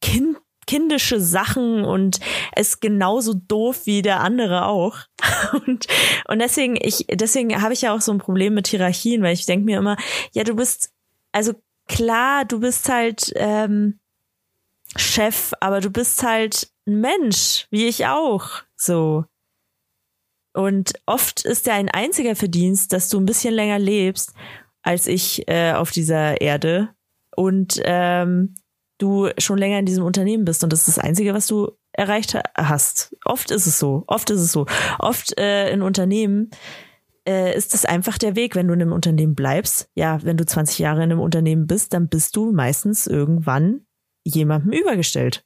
[0.00, 2.18] kind, kindische Sachen und
[2.56, 4.98] ist genauso doof wie der andere auch.
[5.52, 5.86] Und,
[6.26, 9.46] und deswegen, ich, deswegen habe ich ja auch so ein Problem mit Hierarchien, weil ich
[9.46, 9.96] denke mir immer,
[10.32, 10.90] ja, du bist,
[11.32, 11.54] also
[11.88, 13.98] klar, du bist halt ähm,
[14.96, 18.62] Chef, aber du bist halt ein Mensch, wie ich auch.
[18.76, 19.24] So.
[20.54, 24.32] Und oft ist ja ein einziger Verdienst, dass du ein bisschen länger lebst
[24.82, 26.94] als ich äh, auf dieser Erde
[27.36, 28.54] und ähm,
[28.96, 32.36] du schon länger in diesem Unternehmen bist und das ist das Einzige, was du erreicht
[32.56, 33.14] hast.
[33.24, 34.04] Oft ist es so.
[34.06, 34.66] Oft ist es so.
[34.98, 36.50] Oft äh, in Unternehmen
[37.28, 39.90] äh, ist es einfach der Weg, wenn du in einem Unternehmen bleibst.
[39.94, 43.82] Ja, wenn du 20 Jahre in einem Unternehmen bist, dann bist du meistens irgendwann
[44.24, 45.44] jemandem übergestellt.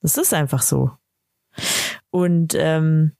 [0.00, 0.90] Das ist einfach so.
[2.10, 3.12] Und ähm,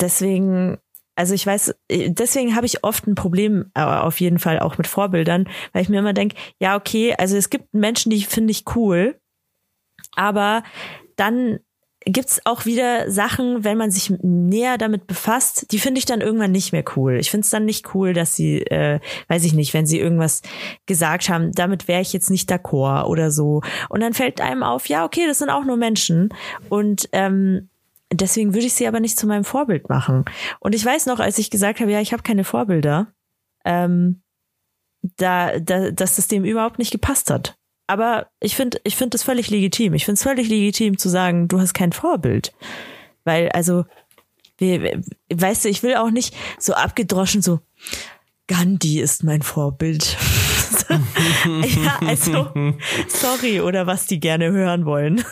[0.00, 0.78] deswegen,
[1.16, 4.86] also ich weiß, deswegen habe ich oft ein Problem äh, auf jeden Fall auch mit
[4.86, 8.64] Vorbildern, weil ich mir immer denke, ja, okay, also es gibt Menschen, die finde ich
[8.74, 9.20] cool,
[10.16, 10.62] aber
[11.16, 11.58] dann
[12.04, 16.52] gibt's auch wieder Sachen, wenn man sich näher damit befasst, die finde ich dann irgendwann
[16.52, 17.16] nicht mehr cool.
[17.18, 20.42] Ich finde es dann nicht cool, dass sie, äh, weiß ich nicht, wenn sie irgendwas
[20.86, 23.62] gesagt haben, damit wäre ich jetzt nicht d'accord oder so.
[23.88, 26.28] Und dann fällt einem auf, ja, okay, das sind auch nur Menschen.
[26.68, 27.68] Und ähm,
[28.12, 30.24] deswegen würde ich sie aber nicht zu meinem Vorbild machen.
[30.60, 33.08] Und ich weiß noch, als ich gesagt habe, ja, ich habe keine Vorbilder,
[33.64, 34.22] ähm,
[35.16, 37.57] da, da, dass das dem überhaupt nicht gepasst hat.
[37.88, 39.94] Aber ich finde, ich finde das völlig legitim.
[39.94, 42.52] Ich finde es völlig legitim zu sagen, du hast kein Vorbild.
[43.24, 43.86] Weil, also,
[44.58, 44.92] wie,
[45.32, 47.60] weißt du, ich will auch nicht so abgedroschen so,
[48.46, 50.18] Gandhi ist mein Vorbild.
[51.48, 52.50] ja, also,
[53.08, 55.24] sorry, oder was die gerne hören wollen.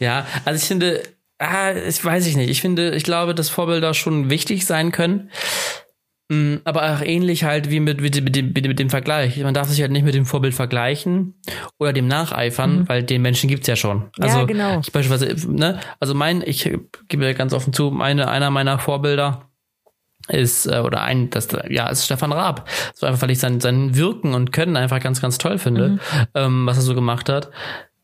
[0.00, 1.02] ja, also ich finde,
[1.38, 2.50] ah, ich weiß ich nicht.
[2.50, 5.30] Ich finde, ich glaube, dass Vorbilder schon wichtig sein können.
[6.28, 9.38] Mm, aber auch ähnlich halt wie mit, mit, mit, dem, mit dem Vergleich.
[9.38, 11.34] Man darf sich halt nicht mit dem Vorbild vergleichen
[11.78, 12.88] oder dem nacheifern, mhm.
[12.88, 14.06] weil den Menschen gibt's ja schon.
[14.18, 14.80] Also ja, genau.
[14.80, 16.68] ich beispielsweise, ne, also mein, ich
[17.06, 19.50] gebe ganz offen zu, meine, einer meiner Vorbilder
[20.26, 22.68] ist, äh, oder ein, das, ja, ist Stefan Raab.
[22.94, 26.00] So einfach, weil ich sein, sein Wirken und Können einfach ganz, ganz toll finde, mhm.
[26.34, 27.52] ähm, was er so gemacht hat.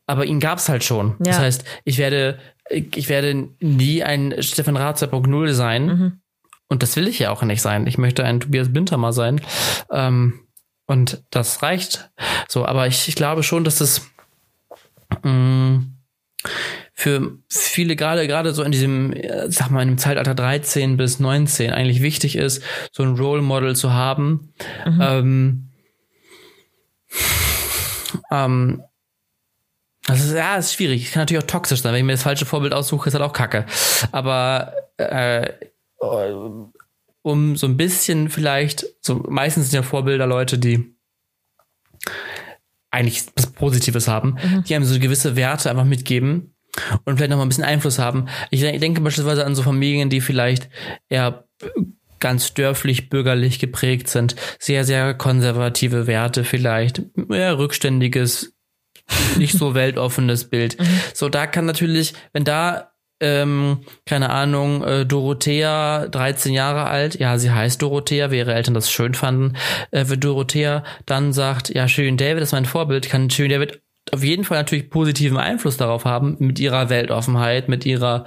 [0.07, 1.15] Aber ihn gab's halt schon.
[1.19, 1.25] Ja.
[1.25, 5.85] Das heißt, ich werde, ich werde nie ein Stefan Raab 2.0 sein.
[5.85, 6.22] Mhm
[6.73, 7.85] und das will ich ja auch nicht sein.
[7.85, 9.41] Ich möchte ein Tobias Bintermer sein.
[9.91, 10.39] Ähm,
[10.87, 12.09] und das reicht
[12.47, 12.65] so.
[12.65, 14.01] Aber ich, ich glaube schon, dass das
[15.21, 15.97] mh, mm,
[16.95, 21.19] für viele gerade gerade so in diesem, äh, sag mal, in dem Zeitalter 13 bis
[21.19, 24.51] 19 eigentlich wichtig ist, so ein Role Model zu haben.
[24.87, 24.99] Mhm.
[24.99, 25.69] Ähm,
[28.31, 28.83] ähm,
[30.07, 31.05] das ist, ja, ist schwierig.
[31.05, 31.93] Es kann natürlich auch toxisch sein.
[31.93, 33.67] Wenn ich mir das falsche Vorbild aussuche, ist halt auch kacke.
[34.11, 35.53] Aber äh,
[37.23, 40.95] um so ein bisschen vielleicht, so meistens sind ja Vorbilder Leute, die
[42.91, 44.63] eigentlich was Positives haben, mhm.
[44.65, 46.53] die einem so gewisse Werte einfach mitgeben
[47.05, 48.27] und vielleicht noch mal ein bisschen Einfluss haben.
[48.51, 50.69] Ich denke beispielsweise an so Familien, die vielleicht
[51.09, 51.45] eher
[52.19, 58.53] ganz dörflich, bürgerlich geprägt sind, sehr, sehr konservative Werte vielleicht, eher rückständiges,
[59.37, 60.79] nicht so weltoffenes Bild.
[60.79, 60.85] Mhm.
[61.13, 62.92] So, da kann natürlich, wenn da
[63.23, 68.73] ähm, keine Ahnung, äh, Dorothea, 13 Jahre alt, ja, sie heißt Dorothea, wie ihre Eltern
[68.73, 69.55] das schön fanden,
[69.91, 74.23] äh, wenn Dorothea dann sagt, ja, Shirin David ist mein Vorbild, kann Shirin David auf
[74.23, 78.25] jeden Fall natürlich positiven Einfluss darauf haben, mit ihrer Weltoffenheit, mit ihrer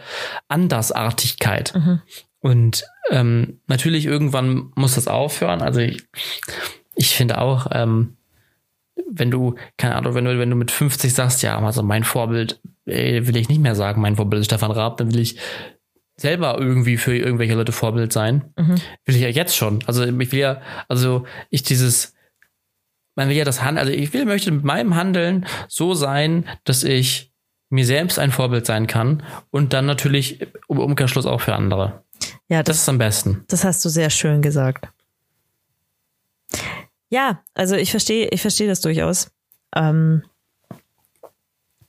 [0.48, 1.74] Andersartigkeit.
[1.74, 2.00] Mhm.
[2.40, 5.60] Und ähm, natürlich irgendwann muss das aufhören.
[5.60, 6.02] Also ich,
[6.94, 8.15] ich finde auch, ähm,
[9.10, 12.60] wenn du, keine Ahnung, wenn du, wenn du mit 50 sagst, ja, also mein Vorbild,
[12.86, 15.38] ey, will ich nicht mehr sagen, mein Vorbild ist Stefan Raab, dann will ich
[16.16, 18.52] selber irgendwie für irgendwelche Leute Vorbild sein.
[18.56, 18.76] Mhm.
[19.04, 19.80] Will ich ja jetzt schon.
[19.86, 22.14] Also ich will ja, also ich dieses,
[23.14, 26.84] man will ja das Handeln, also ich will, möchte mit meinem Handeln so sein, dass
[26.84, 27.32] ich
[27.68, 32.04] mir selbst ein Vorbild sein kann und dann natürlich im Umkehrschluss auch für andere.
[32.48, 33.44] Ja, das, das ist am besten.
[33.48, 34.88] Das hast du sehr schön gesagt.
[37.08, 39.30] Ja, also ich verstehe, ich verstehe das durchaus.
[39.74, 40.22] Ähm,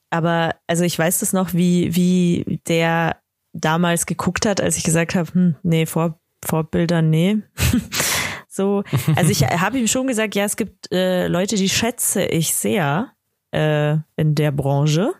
[0.09, 3.17] aber also ich weiß das noch, wie, wie der
[3.53, 7.41] damals geguckt hat, als ich gesagt habe, hm, nee, Vor, Vorbilder, nee.
[8.47, 8.83] so,
[9.15, 13.11] also ich habe ihm schon gesagt, ja, es gibt äh, Leute, die schätze ich sehr
[13.51, 15.13] äh, in der Branche,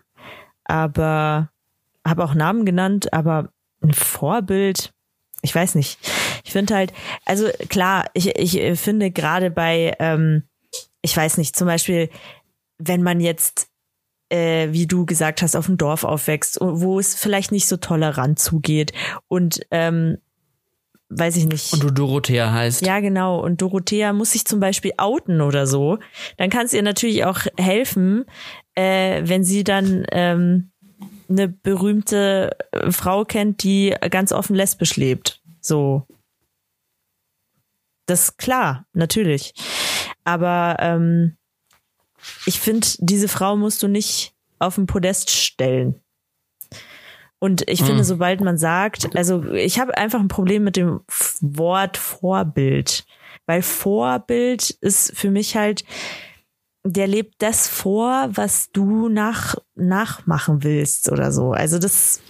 [0.64, 1.50] aber
[2.06, 3.50] habe auch Namen genannt, aber
[3.82, 4.92] ein Vorbild,
[5.42, 5.98] ich weiß nicht.
[6.48, 6.94] Ich finde halt,
[7.26, 10.44] also klar, ich, ich finde gerade bei, ähm,
[11.02, 12.08] ich weiß nicht, zum Beispiel,
[12.78, 13.68] wenn man jetzt,
[14.30, 18.38] äh, wie du gesagt hast, auf dem Dorf aufwächst, wo es vielleicht nicht so tolerant
[18.38, 18.94] zugeht
[19.28, 20.16] und ähm,
[21.10, 21.70] weiß ich nicht.
[21.74, 22.80] Und du Dorothea heißt.
[22.80, 23.38] Ja, genau.
[23.38, 25.98] Und Dorothea muss sich zum Beispiel outen oder so.
[26.38, 28.24] Dann kann es ihr natürlich auch helfen,
[28.74, 30.70] äh, wenn sie dann ähm,
[31.28, 35.42] eine berühmte äh, Frau kennt, die ganz offen lesbisch lebt.
[35.60, 36.06] So.
[38.08, 39.52] Das ist klar, natürlich.
[40.24, 41.36] Aber ähm,
[42.46, 46.00] ich finde, diese Frau musst du nicht auf den Podest stellen.
[47.38, 48.04] Und ich finde, hm.
[48.04, 51.00] sobald man sagt, also ich habe einfach ein Problem mit dem
[51.40, 53.04] Wort Vorbild,
[53.46, 55.84] weil Vorbild ist für mich halt,
[56.84, 61.52] der lebt das vor, was du nach, nachmachen willst oder so.
[61.52, 62.22] Also das,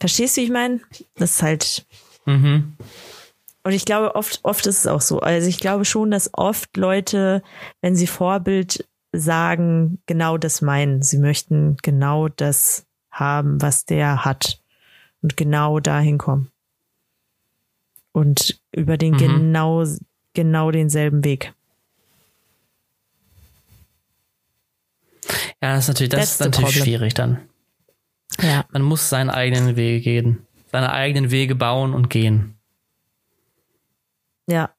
[0.00, 0.80] verstehst du, wie ich meine?
[1.14, 1.86] Das ist halt.
[2.26, 2.76] Mhm.
[3.68, 5.20] Und ich glaube, oft, oft ist es auch so.
[5.20, 7.42] Also ich glaube schon, dass oft Leute,
[7.82, 11.02] wenn sie Vorbild sagen, genau das meinen.
[11.02, 14.62] Sie möchten genau das haben, was der hat.
[15.20, 16.50] Und genau dahin kommen.
[18.12, 19.18] Und über den mhm.
[19.18, 19.84] genau,
[20.32, 21.52] genau denselben Weg.
[25.60, 27.38] Ja, das ist natürlich, das ist natürlich schwierig dann.
[28.40, 28.64] Ja.
[28.70, 30.46] Man muss seinen eigenen Wege gehen.
[30.72, 32.57] Seine eigenen Wege bauen und gehen.
[34.48, 34.74] Ja.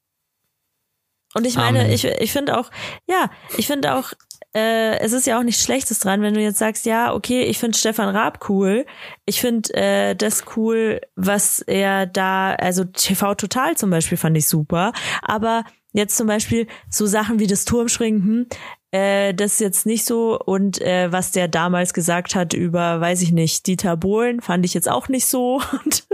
[1.35, 1.91] Und ich meine, Amen.
[1.91, 2.71] ich, ich finde auch,
[3.07, 4.13] ja, ich finde auch,
[4.55, 7.59] äh, es ist ja auch nichts Schlechtes dran, wenn du jetzt sagst, ja, okay, ich
[7.59, 8.85] finde Stefan Raab cool.
[9.25, 14.47] Ich finde äh, das cool, was er da, also TV Total zum Beispiel fand ich
[14.47, 14.91] super.
[15.21, 15.63] Aber
[15.93, 18.47] jetzt zum Beispiel so Sachen wie das Turmschrinken,
[18.91, 20.39] äh, das jetzt nicht so.
[20.39, 24.73] Und äh, was der damals gesagt hat über, weiß ich nicht, Dieter Bohlen, fand ich
[24.73, 25.61] jetzt auch nicht so.
[25.85, 26.07] und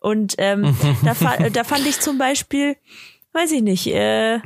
[0.00, 1.14] und ähm, da,
[1.52, 2.76] da fand ich zum Beispiel,
[3.32, 4.40] weiß ich nicht, äh,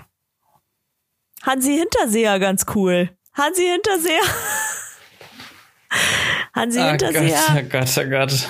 [1.42, 3.10] Hansi Hinterseher ganz cool.
[3.34, 4.22] Hansi Hinterseher.
[6.54, 7.40] Hansi oh Hinterseher.
[7.46, 8.48] Gott, oh Gott, oh Gott.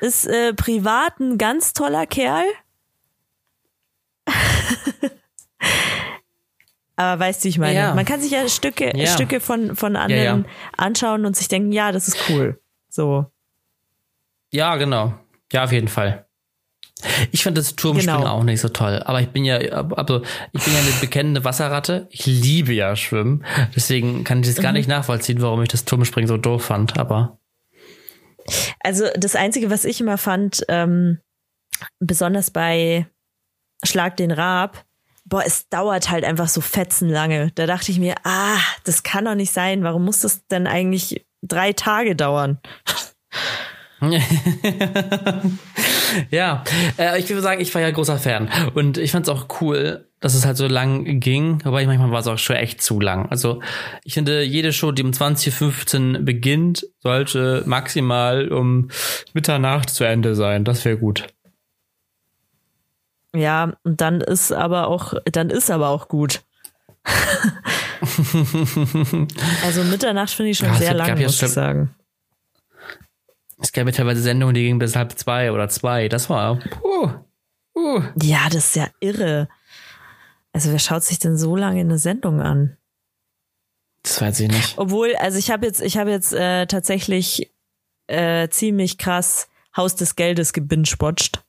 [0.00, 2.44] Ist äh, privat ein ganz toller Kerl.
[7.02, 7.94] Aber weißt du, ich meine, ja.
[7.94, 9.06] man kann sich ja Stücke, ja.
[9.06, 12.60] Stücke von, von anderen ja, anschauen und sich denken, ja, das ist cool.
[12.88, 13.26] So.
[14.52, 15.14] Ja, genau.
[15.52, 16.26] Ja, auf jeden Fall.
[17.32, 18.32] Ich fand das Turmspringen genau.
[18.32, 20.22] auch nicht so toll, aber ich bin ja, also
[20.52, 22.06] ich bin ja eine bekennende Wasserratte.
[22.10, 23.44] Ich liebe ja Schwimmen,
[23.74, 24.78] deswegen kann ich das gar mhm.
[24.78, 27.00] nicht nachvollziehen, warum ich das Turmspringen so doof fand.
[27.00, 27.38] Aber
[28.78, 31.18] also das Einzige, was ich immer fand, ähm,
[31.98, 33.08] besonders bei
[33.82, 34.84] Schlag den Rab,
[35.24, 37.52] boah, es dauert halt einfach so fetzenlange.
[37.54, 39.82] Da dachte ich mir, ah, das kann doch nicht sein.
[39.82, 42.58] Warum muss das denn eigentlich drei Tage dauern?
[46.30, 46.64] ja,
[46.98, 50.08] äh, ich würde sagen, ich war ja großer Fan und ich fand es auch cool,
[50.18, 53.28] dass es halt so lang ging, aber manchmal war es auch schon echt zu lang.
[53.30, 53.60] Also
[54.02, 58.88] ich finde, jede Show, die um 20.15 beginnt, sollte maximal um
[59.34, 60.64] Mitternacht zu Ende sein.
[60.64, 61.28] Das wäre gut.
[63.34, 66.42] Ja, und dann ist aber auch, dann ist aber auch gut.
[69.64, 71.94] also Mitternacht finde ich schon ja, sehr lang, muss ich sagen.
[73.60, 76.08] Es gab ja teilweise Sendungen, die gingen bis halb zwei oder zwei.
[76.08, 76.58] Das war.
[76.82, 77.10] Uh,
[77.76, 78.02] uh.
[78.20, 79.48] Ja, das ist ja irre.
[80.52, 82.76] Also wer schaut sich denn so lange eine Sendung an?
[84.02, 84.78] Das weiß ich nicht.
[84.78, 87.52] Obwohl, also ich habe jetzt, ich habe jetzt äh, tatsächlich
[88.08, 91.44] äh, ziemlich krass Haus des Geldes gebingewatcht.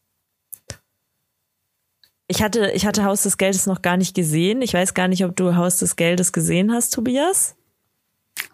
[2.28, 4.61] Ich hatte, ich hatte Haus des Geldes noch gar nicht gesehen.
[4.61, 7.55] Ich weiß gar nicht, ob du Haus des Geldes gesehen hast, Tobias.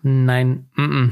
[0.01, 0.69] Nein.
[0.75, 1.11] Mm -mm.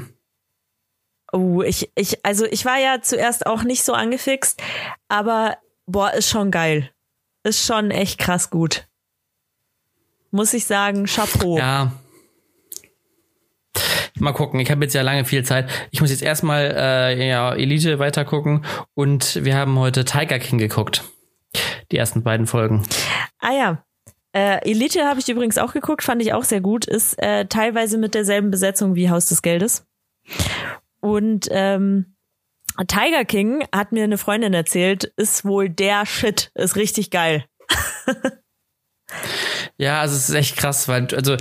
[1.34, 4.62] Oh, ich, ich, also ich war ja zuerst auch nicht so angefixt,
[5.10, 6.90] aber boah, ist schon geil.
[7.44, 8.88] Ist schon echt krass gut.
[10.32, 11.58] Muss ich sagen, Chapeau.
[11.58, 11.92] Ja.
[14.20, 15.70] Mal gucken, ich habe jetzt ja lange viel Zeit.
[15.92, 21.04] Ich muss jetzt erstmal äh, ja, Elite weitergucken und wir haben heute Tiger King geguckt.
[21.92, 22.84] Die ersten beiden Folgen.
[23.40, 23.84] Ah ja.
[24.34, 26.86] Äh, Elite habe ich übrigens auch geguckt, fand ich auch sehr gut.
[26.86, 29.86] Ist äh, teilweise mit derselben Besetzung wie Haus des Geldes.
[31.00, 32.18] Und ähm,
[32.88, 37.46] Tiger King hat mir eine Freundin erzählt, ist wohl der Shit, ist richtig geil.
[39.78, 41.38] ja, also es ist echt krass, weil also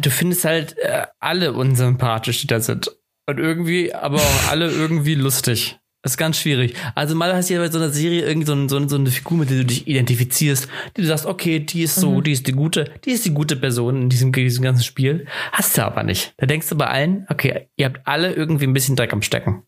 [0.00, 2.90] du findest halt äh, alle unsympathisch, die da sind.
[3.26, 5.78] Und irgendwie, aber auch alle irgendwie lustig.
[6.04, 6.74] Das ist ganz schwierig.
[6.94, 9.38] Also mal hast du ja bei so einer Serie irgendwie so, so, so, eine Figur,
[9.38, 12.22] mit der du dich identifizierst, die du sagst, okay, die ist so, mhm.
[12.24, 15.26] die ist die gute, die ist die gute Person in diesem, diesem ganzen Spiel.
[15.50, 16.34] Hast du aber nicht.
[16.36, 19.62] Da denkst du bei allen, okay, ihr habt alle irgendwie ein bisschen Dreck am Stecken.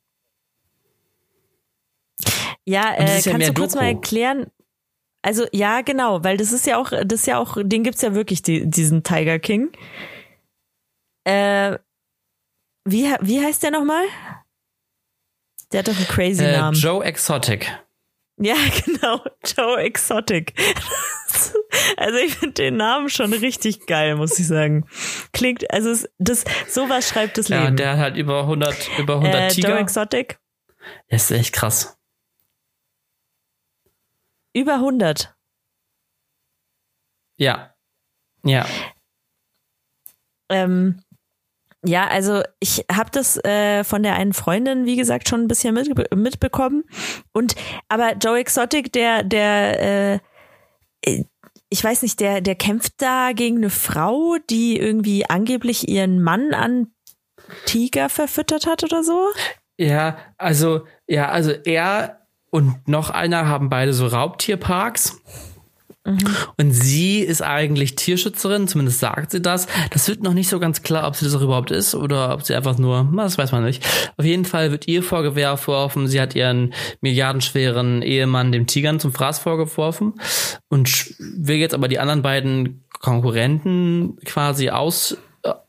[2.66, 3.82] Ja, äh, kannst ja du kurz Doku.
[3.82, 4.46] mal erklären?
[5.22, 8.14] Also ja, genau, weil das ist ja auch, das ist ja auch, den gibt's ja
[8.14, 9.70] wirklich, die, diesen Tiger King.
[11.24, 11.78] Äh,
[12.84, 14.04] wie, wie heißt der nochmal?
[15.72, 16.76] Der hat doch einen crazy äh, Namen.
[16.76, 17.70] Joe Exotic.
[18.38, 18.54] Ja,
[18.84, 19.24] genau.
[19.44, 20.54] Joe Exotic.
[21.96, 24.86] also ich finde den Namen schon richtig geil, muss ich sagen.
[25.32, 27.64] Klingt, also das, sowas schreibt das Leben.
[27.64, 29.70] Ja, der hat halt über 100, über 100 äh, Tiger.
[29.70, 30.38] Joe Exotic.
[31.08, 31.98] Das ist echt krass.
[34.52, 35.34] Über 100.
[37.38, 37.74] Ja.
[38.44, 38.66] Ja.
[40.48, 41.02] Ähm,
[41.86, 45.74] ja, also ich habe das äh, von der einen Freundin, wie gesagt, schon ein bisschen
[45.74, 46.84] mit, mitbekommen.
[47.32, 47.54] Und
[47.88, 50.14] aber Joe Exotic, der, der,
[51.02, 51.24] äh,
[51.68, 56.54] ich weiß nicht, der, der kämpft da gegen eine Frau, die irgendwie angeblich ihren Mann
[56.54, 56.88] an
[57.64, 59.28] Tiger verfüttert hat oder so.
[59.78, 65.20] Ja, also, ja, also er und noch einer haben beide so Raubtierparks.
[66.06, 66.18] Mhm.
[66.56, 69.66] Und sie ist eigentlich Tierschützerin, zumindest sagt sie das.
[69.90, 72.42] Das wird noch nicht so ganz klar, ob sie das auch überhaupt ist oder ob
[72.42, 73.84] sie einfach nur, das weiß man nicht.
[74.16, 79.40] Auf jeden Fall wird ihr vorgeworfen, sie hat ihren milliardenschweren Ehemann dem Tigern zum Fraß
[79.40, 80.14] vorgeworfen
[80.68, 85.16] und will jetzt aber die anderen beiden Konkurrenten quasi aus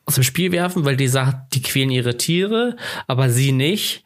[0.06, 2.78] aus dem Spiel werfen, weil die sagt, die quälen ihre Tiere,
[3.08, 4.04] aber sie nicht.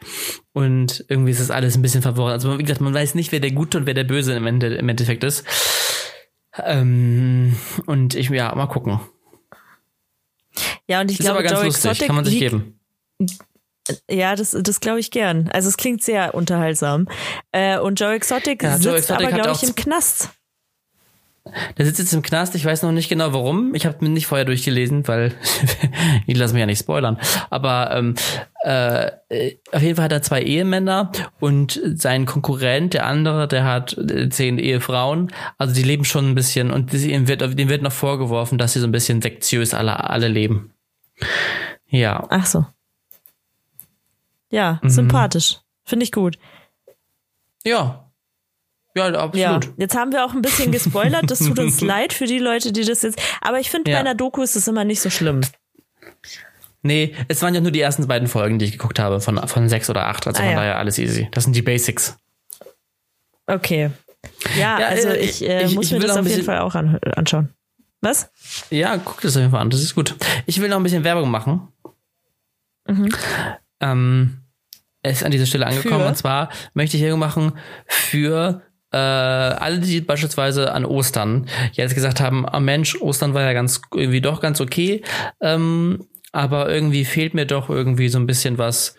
[0.51, 2.33] Und irgendwie ist das alles ein bisschen verworren.
[2.33, 4.73] Also wie gesagt, man weiß nicht, wer der Gute und wer der Böse im, Ende,
[4.73, 5.45] im Endeffekt ist.
[6.57, 8.99] Ähm, und ich, ja, mal gucken.
[10.87, 12.79] Ja, und ich Ist glaube, aber ganz Joe lustig, Exotic kann man sich geben.
[14.09, 15.49] Ja, das, das glaube ich gern.
[15.53, 17.07] Also es klingt sehr unterhaltsam.
[17.51, 20.29] Äh, und Joe Exotic Ja, sitzt Joe Exotic aber, glaube ich, im Knast.
[21.77, 23.73] Der sitzt jetzt im Knast, ich weiß noch nicht genau warum.
[23.75, 25.33] Ich habe mir nicht vorher durchgelesen, weil
[26.27, 27.17] ich lasse mich ja nicht spoilern.
[27.49, 28.15] Aber ähm,
[28.63, 29.11] äh,
[29.71, 34.29] auf jeden Fall hat er zwei Ehemänner und sein Konkurrent, der andere, der hat äh,
[34.29, 35.31] zehn Ehefrauen.
[35.57, 38.79] Also die leben schon ein bisschen und ihm wird, dem wird noch vorgeworfen, dass sie
[38.79, 40.73] so ein bisschen sektiös alle, alle leben.
[41.87, 42.25] Ja.
[42.29, 42.65] Ach so.
[44.49, 44.89] Ja, Mhm.
[44.89, 45.59] sympathisch.
[45.83, 46.37] Finde ich gut.
[47.65, 48.10] Ja.
[48.95, 49.35] Ja, absolut.
[49.35, 51.29] Ja, jetzt haben wir auch ein bisschen gespoilert.
[51.31, 53.19] Das tut uns leid für die Leute, die das jetzt.
[53.41, 53.97] Aber ich finde, Ja.
[53.97, 55.41] bei einer Doku ist das immer nicht so schlimm.
[56.83, 59.69] Nee, es waren ja nur die ersten beiden Folgen, die ich geguckt habe, von, von
[59.69, 60.25] sechs oder acht.
[60.27, 60.57] Also Ah, von ja.
[60.57, 61.27] daher alles easy.
[61.31, 62.17] Das sind die Basics.
[63.45, 63.91] Okay.
[64.57, 66.75] Ja, Ja, also äh, ich, äh, ich- muss ich mir das auf jeden Fall auch
[66.75, 67.49] an, anschauen.
[68.01, 68.31] Was?
[68.71, 69.69] Ja, guck das auf jeden Fall an.
[69.69, 70.15] Das ist gut.
[70.47, 71.67] Ich will noch ein bisschen Werbung machen.
[72.87, 73.09] Mhm.
[73.79, 74.37] Ähm,
[75.03, 76.01] es ist an dieser Stelle angekommen.
[76.01, 76.07] Für?
[76.07, 77.53] Und zwar möchte ich Werbung machen
[77.87, 83.53] für äh, alle, die beispielsweise an Ostern jetzt gesagt haben, ah Mensch, Ostern war ja
[83.53, 85.01] ganz irgendwie doch ganz okay,
[85.41, 88.95] ähm, aber irgendwie fehlt mir doch irgendwie so ein bisschen was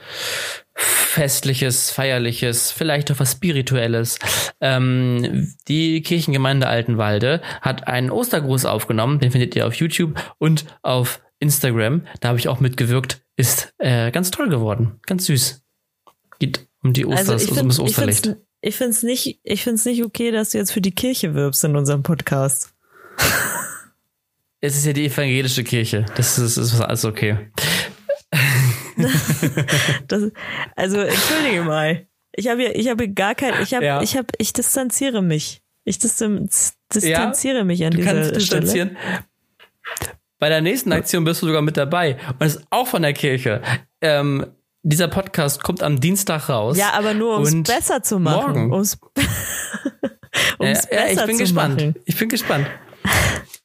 [0.74, 4.18] Festliches, Feierliches, vielleicht auch was Spirituelles.
[4.60, 11.20] Ähm, die Kirchengemeinde Altenwalde hat einen Ostergruß aufgenommen, den findet ihr auf YouTube und auf
[11.38, 12.06] Instagram.
[12.20, 13.22] Da habe ich auch mitgewirkt.
[13.36, 15.62] Ist äh, ganz toll geworden, ganz süß.
[16.38, 18.36] Geht um die Oster, Also ich um das Osterlicht.
[18.62, 21.62] Es ich find's nicht, ich find's nicht okay, dass du jetzt für die Kirche wirbst
[21.64, 22.72] in unserem Podcast.
[24.60, 26.06] Es ist ja die evangelische Kirche.
[26.16, 27.50] Das ist, ist alles okay.
[30.08, 30.22] Das,
[30.76, 32.06] also entschuldige mal.
[32.34, 34.00] Ich habe hier, ich habe gar kein, ich habe, Ja.
[34.02, 35.62] ich habe, ich distanziere mich.
[35.84, 36.48] Ich distan-
[36.92, 38.60] distanziere mich an Du dieser kannst Stelle.
[38.62, 38.96] distanzieren.
[40.38, 42.16] Bei der nächsten Aktion bist du sogar mit dabei.
[42.38, 43.60] Und es ist auch von der Kirche.
[44.00, 44.46] Ähm,
[44.82, 46.76] dieser Podcast kommt am Dienstag raus.
[46.76, 48.68] Ja, aber nur um es besser zu machen.
[48.68, 48.72] morgen.
[48.72, 48.98] Um's,
[50.58, 51.76] um's ja, ja, ich besser bin zu gespannt.
[51.76, 51.94] machen.
[52.04, 52.66] Ich bin gespannt.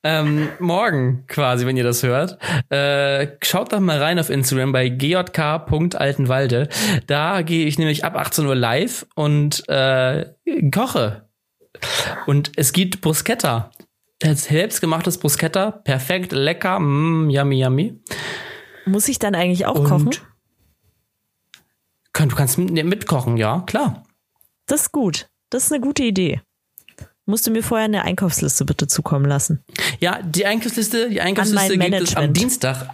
[0.03, 2.37] ähm, morgen quasi, wenn ihr das hört,
[2.71, 6.69] äh, schaut doch mal rein auf Instagram bei gjk.altenwalde.
[7.07, 10.25] Da gehe ich nämlich ab 18 Uhr live und äh,
[10.73, 11.27] koche.
[12.25, 13.71] Und es gibt Bruschetta.
[14.23, 15.69] Selbstgemachtes Bruschetta.
[15.71, 17.99] Perfekt, lecker, mm, yummy, yummy.
[18.85, 20.09] Muss ich dann eigentlich auch Und- kochen?
[22.17, 24.03] Kann- Du kannst mit, mitkochen, ja, klar.
[24.65, 25.27] Das ist gut.
[25.51, 26.41] Das ist eine gute Idee.
[27.27, 29.63] Musst du mir vorher eine Einkaufsliste bitte zukommen lassen.
[29.99, 32.33] Ja, die Einkaufsliste, die Einkaufsliste gibt es am.
[32.33, 32.89] Dienstag.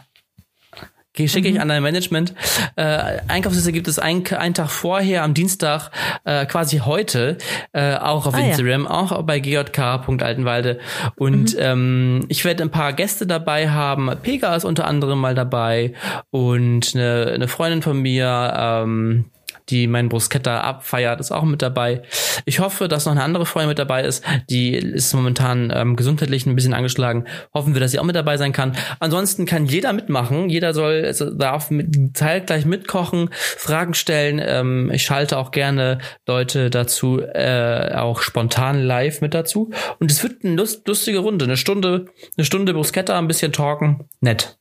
[1.15, 2.33] Schicke ich an dein Management.
[2.75, 5.91] Äh, Einkaufsliste gibt es ein, einen Tag vorher, am Dienstag,
[6.25, 7.37] äh, quasi heute,
[7.71, 8.45] äh, auch auf Ah, ja.
[8.47, 10.79] Instagram, auch bei gjk.altenwalde.
[11.15, 14.09] Und ähm, ich werde ein paar Gäste dabei haben.
[14.21, 15.93] Pega ist unter anderem mal dabei
[16.31, 19.25] und eine, eine Freundin von mir, ähm,
[19.69, 22.01] die meinen Bruschetta abfeiert, ist auch mit dabei.
[22.45, 24.23] Ich hoffe, dass noch eine andere Freundin mit dabei ist.
[24.49, 27.25] Die ist momentan ähm, gesundheitlich ein bisschen angeschlagen.
[27.53, 28.75] Hoffen wir, dass sie auch mit dabei sein kann.
[28.99, 30.49] Ansonsten kann jeder mitmachen.
[30.49, 34.41] Jeder soll, also darf mit, zeitgleich mitkochen, Fragen stellen.
[34.43, 39.71] Ähm, ich schalte auch gerne Leute dazu, äh, auch spontan live mit dazu.
[39.99, 41.45] Und es wird eine lust, lustige Runde.
[41.45, 42.05] Eine Stunde,
[42.37, 44.09] eine Stunde Bruschetta, ein bisschen talken.
[44.19, 44.57] Nett.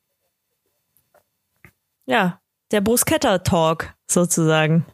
[2.07, 2.41] Ja,
[2.73, 4.87] der Bruschetta-Talk sozusagen.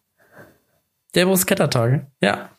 [1.15, 2.07] Der Bruschetta-Tag.
[2.21, 2.51] Ja.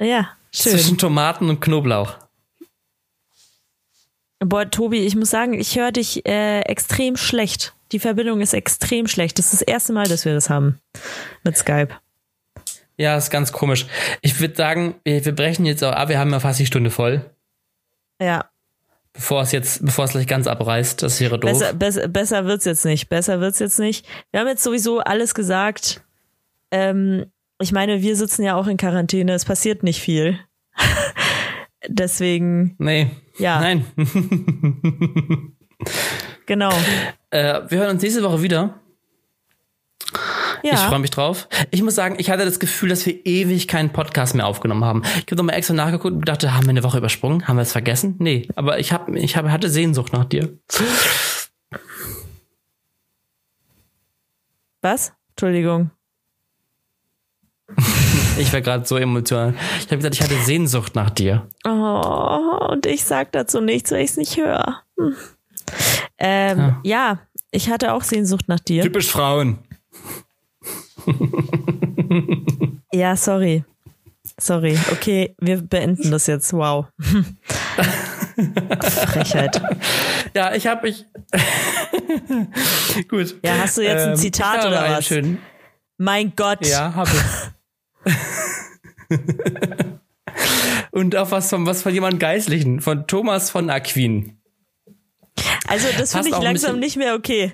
[0.00, 0.72] Ja, schön.
[0.72, 2.16] Zwischen Tomaten und Knoblauch.
[4.40, 7.74] Boah, Tobi, ich muss sagen, ich höre dich äh, extrem schlecht.
[7.90, 9.38] Die Verbindung ist extrem schlecht.
[9.38, 10.80] Das ist das erste Mal, dass wir das haben
[11.42, 11.88] mit Skype.
[12.96, 13.86] Ja, ist ganz komisch.
[14.20, 16.08] Ich würde sagen, wir, wir brechen jetzt auch ab.
[16.08, 17.28] Wir haben ja fast die Stunde voll.
[18.20, 18.50] Ja,
[19.18, 21.50] Bevor es jetzt, bevor es gleich ganz abreißt, das wäre doof.
[21.50, 23.08] besser, besser, besser wird's jetzt nicht.
[23.08, 24.06] Besser wird's jetzt nicht.
[24.30, 26.04] Wir haben jetzt sowieso alles gesagt.
[26.70, 27.26] Ähm,
[27.60, 29.32] ich meine, wir sitzen ja auch in Quarantäne.
[29.32, 30.38] Es passiert nicht viel.
[31.88, 33.10] Deswegen, Nee.
[33.38, 33.58] Ja.
[33.58, 33.84] Nein.
[36.46, 36.70] genau.
[37.30, 38.80] äh, wir hören uns nächste Woche wieder.
[40.62, 40.74] Ja.
[40.74, 41.48] Ich freue mich drauf.
[41.70, 45.02] Ich muss sagen, ich hatte das Gefühl, dass wir ewig keinen Podcast mehr aufgenommen haben.
[45.04, 47.46] Ich habe nochmal extra nachgeguckt und dachte, haben wir eine Woche übersprungen?
[47.46, 48.16] Haben wir es vergessen?
[48.18, 50.58] Nee, aber ich, hab, ich hab, hatte Sehnsucht nach dir.
[54.82, 55.12] Was?
[55.30, 55.90] Entschuldigung.
[58.38, 59.54] Ich war gerade so emotional.
[59.80, 61.46] Ich habe gesagt, ich hatte Sehnsucht nach dir.
[61.66, 64.82] Oh, und ich sag dazu nichts, weil ich es nicht höre.
[64.96, 65.14] Hm.
[66.18, 66.80] Ähm, Ja.
[66.82, 67.18] ja,
[67.50, 68.82] ich hatte auch Sehnsucht nach dir.
[68.82, 69.58] Typisch Frauen.
[72.92, 73.64] Ja, sorry.
[74.40, 74.76] Sorry.
[74.92, 76.52] Okay, wir beenden das jetzt.
[76.52, 76.86] Wow.
[78.80, 79.60] Frechheit.
[80.34, 81.04] Ja, ich habe ich.
[83.08, 83.36] Gut.
[83.44, 85.06] Ja, hast du jetzt ein Ähm, Zitat oder was?
[85.06, 85.38] Schönen,
[85.98, 86.66] Mein Gott.
[86.66, 87.20] ja, habe ich.
[90.90, 94.38] Und auch was von was von jemand Geistlichen, von Thomas von Aquin.
[95.68, 97.52] Also das finde ich langsam nicht mehr okay.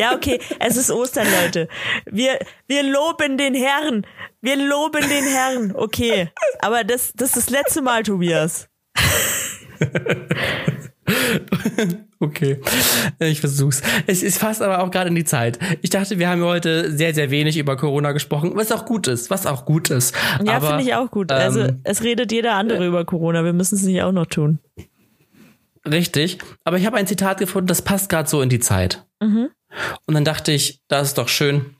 [0.00, 1.68] Ja, okay, es ist Ostern, Leute.
[2.10, 4.06] Wir, wir loben den Herrn.
[4.40, 5.74] Wir loben den Herrn.
[5.76, 6.30] Okay.
[6.60, 8.68] Aber das, das ist das letzte Mal, Tobias.
[12.22, 12.60] Okay,
[13.18, 13.80] ich versuch's.
[14.06, 15.58] Es ist fast aber auch gerade in die Zeit.
[15.80, 19.30] Ich dachte, wir haben heute sehr, sehr wenig über Corona gesprochen, was auch gut ist,
[19.30, 20.14] was auch gut ist.
[20.44, 21.32] Ja, finde ich auch gut.
[21.32, 23.42] Also ähm, es redet jeder andere über Corona.
[23.42, 24.58] Wir müssen es nicht auch noch tun.
[25.86, 29.06] Richtig, aber ich habe ein Zitat gefunden, das passt gerade so in die Zeit.
[29.20, 29.48] Mhm.
[30.06, 31.76] Und dann dachte ich, das ist doch schön.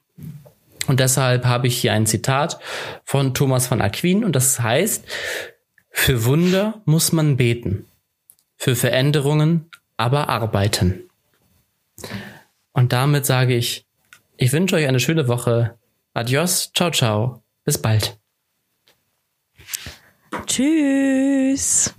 [0.87, 2.59] Und deshalb habe ich hier ein Zitat
[3.05, 5.05] von Thomas von Aquin und das heißt,
[5.91, 7.87] für Wunder muss man beten,
[8.57, 11.09] für Veränderungen aber arbeiten.
[12.73, 13.85] Und damit sage ich,
[14.37, 15.79] ich wünsche euch eine schöne Woche.
[16.15, 18.19] Adios, ciao, ciao, bis bald.
[20.47, 21.95] Tschüss.